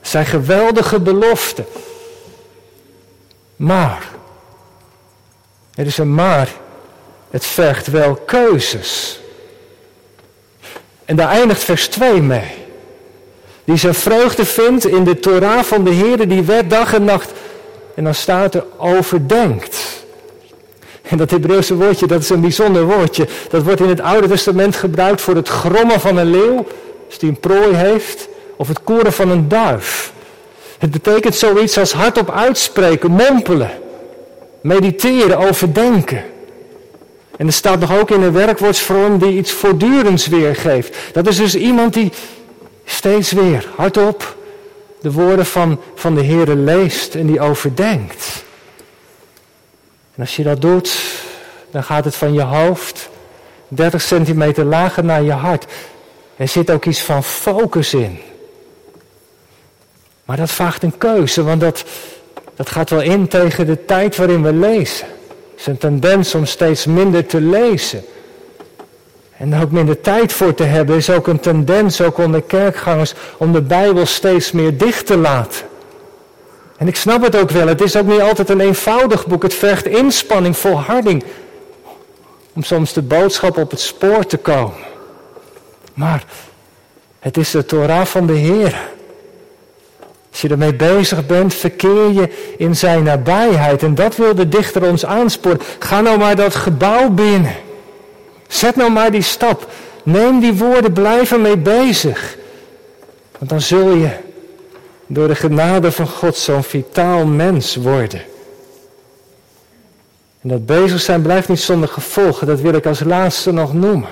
Zijn 0.00 0.26
geweldige 0.26 1.00
beloften. 1.00 1.66
Maar, 3.56 4.08
er 5.74 5.86
is 5.86 5.98
een 5.98 6.14
maar 6.14 6.48
het 7.30 7.46
vergt 7.46 7.86
wel 7.86 8.14
keuzes. 8.14 9.20
En 11.04 11.16
daar 11.16 11.28
eindigt 11.30 11.64
vers 11.64 11.88
2 11.88 12.22
mee. 12.22 12.54
Die 13.64 13.76
zijn 13.76 13.94
vreugde 13.94 14.44
vindt 14.44 14.86
in 14.86 15.04
de 15.04 15.18
Torah 15.18 15.62
van 15.62 15.84
de 15.84 15.90
Heer, 15.90 16.28
die 16.28 16.42
werd 16.42 16.70
dag 16.70 16.94
en 16.94 17.04
nacht. 17.04 17.32
En 17.98 18.04
dan 18.04 18.14
staat 18.14 18.54
er 18.54 18.64
overdenkt. 18.76 20.04
En 21.02 21.16
dat 21.16 21.30
Hebreeuwse 21.30 21.74
woordje, 21.74 22.06
dat 22.06 22.22
is 22.22 22.28
een 22.30 22.40
bijzonder 22.40 22.84
woordje. 22.84 23.28
Dat 23.48 23.62
wordt 23.62 23.80
in 23.80 23.88
het 23.88 24.00
Oude 24.00 24.28
Testament 24.28 24.76
gebruikt 24.76 25.20
voor 25.20 25.34
het 25.34 25.48
grommen 25.48 26.00
van 26.00 26.16
een 26.16 26.30
leeuw, 26.30 26.66
als 27.06 27.18
die 27.18 27.28
een 27.28 27.40
prooi 27.40 27.74
heeft, 27.74 28.28
of 28.56 28.68
het 28.68 28.82
koren 28.82 29.12
van 29.12 29.30
een 29.30 29.48
duif. 29.48 30.12
Het 30.78 30.90
betekent 30.90 31.34
zoiets 31.34 31.78
als 31.78 31.92
hardop 31.92 32.30
uitspreken, 32.30 33.10
mompelen, 33.10 33.70
mediteren, 34.60 35.38
overdenken. 35.38 36.24
En 37.36 37.46
er 37.46 37.52
staat 37.52 37.80
nog 37.80 37.98
ook 37.98 38.10
in 38.10 38.22
een 38.22 38.32
werkwoordsvorm 38.32 39.18
die 39.18 39.38
iets 39.38 39.52
voortdurends 39.52 40.26
weergeeft. 40.26 40.96
Dat 41.12 41.26
is 41.26 41.36
dus 41.36 41.54
iemand 41.54 41.94
die 41.94 42.12
steeds 42.84 43.32
weer 43.32 43.68
hardop 43.76 44.36
de 45.00 45.12
woorden 45.12 45.46
van, 45.46 45.80
van 45.94 46.14
de 46.14 46.20
Heer 46.20 46.46
leest 46.46 47.14
en 47.14 47.26
die 47.26 47.40
overdenkt. 47.40 48.44
En 50.14 50.20
als 50.20 50.36
je 50.36 50.42
dat 50.42 50.60
doet, 50.60 50.98
dan 51.70 51.82
gaat 51.82 52.04
het 52.04 52.14
van 52.16 52.32
je 52.32 52.42
hoofd 52.42 53.08
30 53.68 54.02
centimeter 54.02 54.64
lager 54.64 55.04
naar 55.04 55.22
je 55.22 55.32
hart. 55.32 55.64
Er 56.36 56.48
zit 56.48 56.70
ook 56.70 56.84
iets 56.84 57.02
van 57.02 57.24
focus 57.24 57.94
in. 57.94 58.18
Maar 60.24 60.36
dat 60.36 60.50
vraagt 60.50 60.82
een 60.82 60.98
keuze, 60.98 61.42
want 61.42 61.60
dat, 61.60 61.84
dat 62.56 62.70
gaat 62.70 62.90
wel 62.90 63.02
in 63.02 63.28
tegen 63.28 63.66
de 63.66 63.84
tijd 63.84 64.16
waarin 64.16 64.42
we 64.42 64.52
lezen 64.52 65.06
is 65.58 65.66
een 65.66 65.78
tendens 65.78 66.34
om 66.34 66.46
steeds 66.46 66.86
minder 66.86 67.26
te 67.26 67.40
lezen. 67.40 68.04
En 69.38 69.60
ook 69.62 69.70
minder 69.70 70.00
tijd 70.00 70.32
voor 70.32 70.54
te 70.54 70.62
hebben 70.62 70.96
is 70.96 71.10
ook 71.10 71.26
een 71.26 71.40
tendens, 71.40 72.00
ook 72.00 72.18
onder 72.18 72.42
kerkgangers, 72.42 73.14
om 73.36 73.52
de 73.52 73.62
Bijbel 73.62 74.06
steeds 74.06 74.52
meer 74.52 74.78
dicht 74.78 75.06
te 75.06 75.16
laten. 75.16 75.66
En 76.76 76.88
ik 76.88 76.96
snap 76.96 77.22
het 77.22 77.36
ook 77.36 77.50
wel, 77.50 77.66
het 77.66 77.80
is 77.80 77.96
ook 77.96 78.06
niet 78.06 78.20
altijd 78.20 78.48
een 78.48 78.60
eenvoudig 78.60 79.26
boek. 79.26 79.42
Het 79.42 79.54
vergt 79.54 79.86
inspanning, 79.86 80.56
volharding, 80.56 81.24
om 82.52 82.62
soms 82.62 82.92
de 82.92 83.02
boodschap 83.02 83.56
op 83.56 83.70
het 83.70 83.80
spoor 83.80 84.26
te 84.26 84.36
komen. 84.36 84.86
Maar 85.94 86.24
het 87.18 87.36
is 87.36 87.50
de 87.50 87.64
Torah 87.64 88.04
van 88.04 88.26
de 88.26 88.32
Heer. 88.32 88.88
Als 90.30 90.40
je 90.40 90.48
ermee 90.48 90.74
bezig 90.74 91.26
bent, 91.26 91.54
verkeer 91.54 92.12
je 92.12 92.54
in 92.56 92.76
zijn 92.76 93.02
nabijheid. 93.02 93.82
En 93.82 93.94
dat 93.94 94.16
wil 94.16 94.34
de 94.34 94.48
dichter 94.48 94.82
ons 94.82 95.04
aansporen. 95.04 95.60
Ga 95.78 96.00
nou 96.00 96.18
maar 96.18 96.36
dat 96.36 96.54
gebouw 96.54 97.10
binnen. 97.10 97.54
Zet 98.48 98.76
nou 98.76 98.90
maar 98.90 99.10
die 99.10 99.22
stap. 99.22 99.70
Neem 100.02 100.40
die 100.40 100.54
woorden, 100.54 100.92
blijf 100.92 101.32
ermee 101.32 101.56
bezig. 101.56 102.36
Want 103.38 103.50
dan 103.50 103.60
zul 103.60 103.90
je 103.90 104.10
door 105.06 105.28
de 105.28 105.34
genade 105.34 105.92
van 105.92 106.08
God 106.08 106.36
zo'n 106.36 106.62
vitaal 106.62 107.26
mens 107.26 107.76
worden. 107.76 108.20
En 110.40 110.48
dat 110.48 110.66
bezig 110.66 111.00
zijn 111.00 111.22
blijft 111.22 111.48
niet 111.48 111.60
zonder 111.60 111.88
gevolgen. 111.88 112.46
Dat 112.46 112.60
wil 112.60 112.74
ik 112.74 112.86
als 112.86 113.00
laatste 113.00 113.52
nog 113.52 113.74
noemen. 113.74 114.08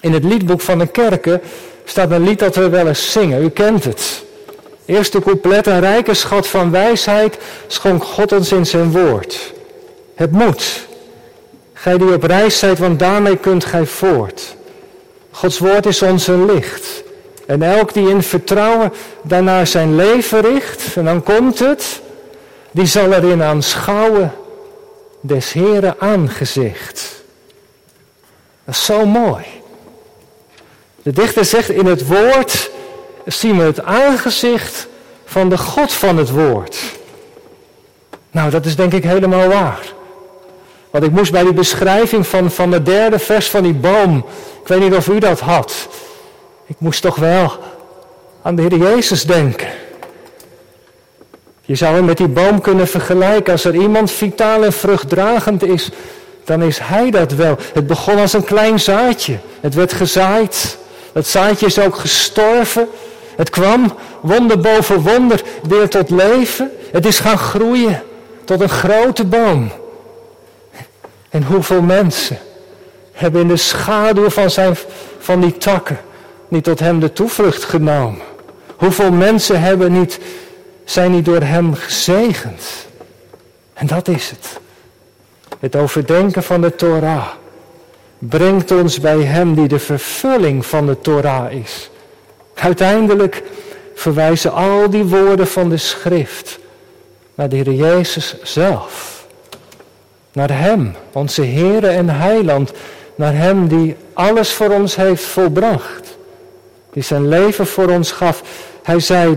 In 0.00 0.12
het 0.12 0.24
liedboek 0.24 0.60
van 0.60 0.78
de 0.78 0.86
kerken 0.86 1.40
staat 1.84 2.10
een 2.10 2.24
lied 2.24 2.38
dat 2.38 2.56
we 2.56 2.68
wel 2.68 2.88
eens 2.88 3.12
zingen. 3.12 3.42
U 3.42 3.48
kent 3.48 3.84
het. 3.84 4.24
Eerste 4.84 5.20
couplet, 5.20 5.66
een 5.66 5.80
rijke 5.80 6.14
schat 6.14 6.46
van 6.46 6.70
wijsheid 6.70 7.38
schonk 7.66 8.04
God 8.04 8.32
ons 8.32 8.52
in 8.52 8.66
zijn 8.66 8.92
woord. 8.92 9.52
Het 10.14 10.30
moet. 10.30 10.86
Gij 11.86 11.98
die 11.98 12.14
op 12.14 12.22
reis 12.22 12.58
zijt, 12.58 12.78
want 12.78 12.98
daarmee 12.98 13.36
kunt 13.36 13.64
gij 13.64 13.86
voort. 13.86 14.56
Gods 15.30 15.58
woord 15.58 15.86
is 15.86 16.02
ons 16.02 16.26
een 16.26 16.46
licht. 16.46 17.02
En 17.46 17.62
elk 17.62 17.92
die 17.92 18.08
in 18.08 18.22
vertrouwen 18.22 18.92
daarnaar 19.22 19.66
zijn 19.66 19.96
leven 19.96 20.40
richt, 20.40 20.96
en 20.96 21.04
dan 21.04 21.22
komt 21.22 21.58
het, 21.58 22.00
die 22.70 22.86
zal 22.86 23.12
erin 23.12 23.42
aanschouwen 23.42 24.32
des 25.20 25.52
Heren 25.52 25.94
aangezicht. 25.98 27.22
Dat 28.64 28.74
is 28.74 28.84
zo 28.84 29.06
mooi. 29.06 29.44
De 31.02 31.12
dichter 31.12 31.44
zegt, 31.44 31.70
in 31.70 31.86
het 31.86 32.06
woord 32.06 32.70
zien 33.26 33.58
we 33.58 33.62
het 33.62 33.82
aangezicht 33.82 34.86
van 35.24 35.48
de 35.48 35.58
God 35.58 35.92
van 35.92 36.16
het 36.16 36.30
woord. 36.30 36.76
Nou, 38.30 38.50
dat 38.50 38.66
is 38.66 38.76
denk 38.76 38.92
ik 38.92 39.04
helemaal 39.04 39.48
waar. 39.48 39.94
Want 40.96 41.08
ik 41.08 41.14
moest 41.14 41.32
bij 41.32 41.42
die 41.42 41.52
beschrijving 41.52 42.26
van, 42.26 42.50
van 42.50 42.70
de 42.70 42.82
derde 42.82 43.18
vers 43.18 43.50
van 43.50 43.62
die 43.62 43.74
boom, 43.74 44.16
ik 44.62 44.68
weet 44.68 44.80
niet 44.80 44.94
of 44.94 45.08
u 45.08 45.18
dat 45.18 45.40
had. 45.40 45.88
Ik 46.66 46.76
moest 46.78 47.02
toch 47.02 47.16
wel 47.16 47.52
aan 48.42 48.54
de 48.54 48.62
Heer 48.62 48.76
Jezus 48.76 49.24
denken. 49.24 49.68
Je 51.60 51.74
zou 51.74 51.94
hem 51.94 52.04
met 52.04 52.16
die 52.16 52.28
boom 52.28 52.60
kunnen 52.60 52.88
vergelijken. 52.88 53.52
Als 53.52 53.64
er 53.64 53.74
iemand 53.74 54.10
vitaal 54.10 54.64
en 54.64 54.72
vruchtdragend 54.72 55.62
is, 55.62 55.90
dan 56.44 56.62
is 56.62 56.78
hij 56.78 57.10
dat 57.10 57.32
wel. 57.32 57.56
Het 57.72 57.86
begon 57.86 58.18
als 58.18 58.32
een 58.32 58.44
klein 58.44 58.80
zaadje. 58.80 59.38
Het 59.60 59.74
werd 59.74 59.92
gezaaid. 59.92 60.78
Dat 61.12 61.26
zaadje 61.26 61.66
is 61.66 61.78
ook 61.78 61.96
gestorven. 61.96 62.88
Het 63.36 63.50
kwam 63.50 63.94
wonder 64.20 64.60
boven 64.60 65.00
wonder 65.00 65.42
weer 65.68 65.88
tot 65.88 66.10
leven. 66.10 66.70
Het 66.92 67.06
is 67.06 67.18
gaan 67.18 67.38
groeien 67.38 68.02
tot 68.44 68.60
een 68.60 68.68
grote 68.68 69.24
boom. 69.24 69.70
En 71.36 71.44
hoeveel 71.44 71.82
mensen 71.82 72.38
hebben 73.12 73.40
in 73.40 73.48
de 73.48 73.56
schaduw 73.56 74.30
van, 74.30 74.50
zijn, 74.50 74.76
van 75.18 75.40
die 75.40 75.56
takken 75.56 75.98
niet 76.48 76.64
tot 76.64 76.80
hem 76.80 77.00
de 77.00 77.12
toevlucht 77.12 77.64
genomen? 77.64 78.20
Hoeveel 78.76 79.12
mensen 79.12 79.60
hebben 79.60 79.92
niet, 79.92 80.20
zijn 80.84 81.10
niet 81.10 81.24
door 81.24 81.40
hem 81.40 81.74
gezegend? 81.74 82.62
En 83.74 83.86
dat 83.86 84.08
is 84.08 84.30
het. 84.30 84.60
Het 85.58 85.76
overdenken 85.76 86.42
van 86.42 86.60
de 86.60 86.74
Torah 86.74 87.28
brengt 88.18 88.70
ons 88.70 89.00
bij 89.00 89.22
hem 89.22 89.54
die 89.54 89.68
de 89.68 89.78
vervulling 89.78 90.66
van 90.66 90.86
de 90.86 91.00
Torah 91.00 91.52
is. 91.52 91.90
Uiteindelijk 92.54 93.42
verwijzen 93.94 94.52
al 94.52 94.90
die 94.90 95.04
woorden 95.04 95.46
van 95.46 95.68
de 95.68 95.76
schrift 95.76 96.58
naar 97.34 97.48
de 97.48 97.56
Heer 97.56 97.72
Jezus 97.72 98.42
zelf. 98.42 99.15
Naar 100.36 100.58
Hem, 100.58 100.94
onze 101.12 101.44
Heere 101.44 101.88
en 101.88 102.08
Heiland. 102.08 102.72
Naar 103.14 103.34
Hem 103.34 103.68
die 103.68 103.96
alles 104.12 104.52
voor 104.52 104.70
ons 104.70 104.96
heeft 104.96 105.22
volbracht. 105.22 106.16
Die 106.92 107.02
zijn 107.02 107.28
leven 107.28 107.66
voor 107.66 107.88
ons 107.88 108.12
gaf. 108.12 108.42
Hij 108.82 109.00
zei, 109.00 109.34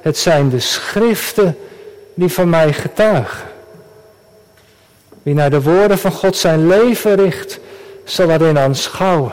het 0.00 0.18
zijn 0.18 0.48
de 0.48 0.60
schriften 0.60 1.56
die 2.14 2.28
van 2.28 2.48
mij 2.48 2.72
getuigen. 2.72 3.48
Wie 5.22 5.34
naar 5.34 5.50
de 5.50 5.62
woorden 5.62 5.98
van 5.98 6.12
God 6.12 6.36
zijn 6.36 6.66
leven 6.66 7.14
richt, 7.14 7.60
zal 8.04 8.30
erin 8.30 8.58
aanschouwen. 8.58 9.32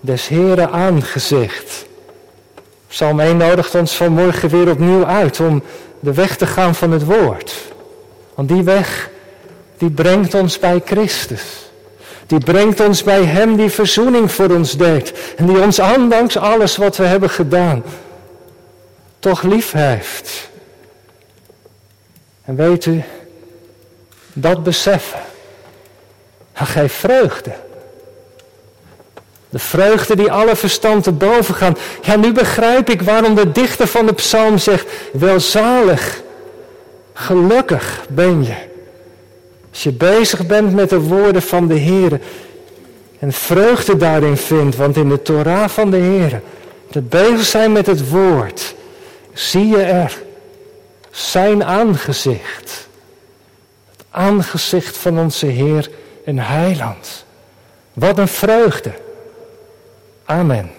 Des 0.00 0.28
Heere 0.28 0.70
aangezicht. 0.70 1.86
Psalm 2.88 3.20
1 3.20 3.36
nodigt 3.36 3.74
ons 3.74 3.96
vanmorgen 3.96 4.48
weer 4.48 4.70
opnieuw 4.70 5.06
uit 5.06 5.40
om 5.40 5.62
de 6.00 6.14
weg 6.14 6.36
te 6.36 6.46
gaan 6.46 6.74
van 6.74 6.92
het 6.92 7.04
woord. 7.04 7.54
Want 8.34 8.48
die 8.48 8.62
weg, 8.62 9.10
die 9.82 9.90
brengt 9.90 10.34
ons 10.34 10.58
bij 10.58 10.82
Christus. 10.84 11.42
Die 12.26 12.38
brengt 12.38 12.80
ons 12.80 13.02
bij 13.02 13.24
Hem 13.24 13.56
die 13.56 13.70
verzoening 13.70 14.32
voor 14.32 14.50
ons 14.50 14.76
deed. 14.76 15.12
En 15.36 15.46
die 15.46 15.60
ons 15.60 15.78
ondanks 15.78 16.36
alles 16.36 16.76
wat 16.76 16.96
we 16.96 17.04
hebben 17.04 17.30
gedaan, 17.30 17.82
toch 19.18 19.42
lief 19.42 19.72
heeft. 19.72 20.48
En 22.44 22.56
weet 22.56 22.86
u, 22.86 23.02
dat 24.32 24.62
beseffen, 24.62 25.20
dat 26.58 26.68
geeft 26.68 26.94
vreugde. 26.94 27.52
De 29.48 29.58
vreugde 29.58 30.16
die 30.16 30.32
alle 30.32 30.56
verstand 30.56 31.04
te 31.04 31.12
boven 31.12 31.54
gaan. 31.54 31.76
Ja, 32.02 32.16
nu 32.16 32.32
begrijp 32.32 32.90
ik 32.90 33.02
waarom 33.02 33.34
de 33.34 33.52
dichter 33.52 33.86
van 33.86 34.06
de 34.06 34.14
psalm 34.14 34.58
zegt, 34.58 34.86
welzalig, 35.12 36.20
gelukkig 37.12 38.00
ben 38.08 38.44
je. 38.44 38.70
Als 39.72 39.82
je 39.82 39.92
bezig 39.92 40.46
bent 40.46 40.74
met 40.74 40.90
de 40.90 41.00
woorden 41.00 41.42
van 41.42 41.66
de 41.66 41.74
Heer 41.74 42.20
en 43.18 43.32
vreugde 43.32 43.96
daarin 43.96 44.36
vindt, 44.36 44.76
want 44.76 44.96
in 44.96 45.08
de 45.08 45.22
Torah 45.22 45.68
van 45.68 45.90
de 45.90 45.96
Heer, 45.96 46.42
te 46.90 47.00
bezig 47.00 47.44
zijn 47.44 47.72
met 47.72 47.86
het 47.86 48.08
woord, 48.08 48.74
zie 49.32 49.66
je 49.66 49.82
er 49.82 50.22
zijn 51.10 51.64
aangezicht. 51.64 52.88
Het 53.90 54.04
aangezicht 54.10 54.96
van 54.96 55.18
onze 55.18 55.46
Heer 55.46 55.90
en 56.24 56.38
Heiland. 56.38 57.24
Wat 57.92 58.18
een 58.18 58.28
vreugde. 58.28 58.92
Amen. 60.24 60.70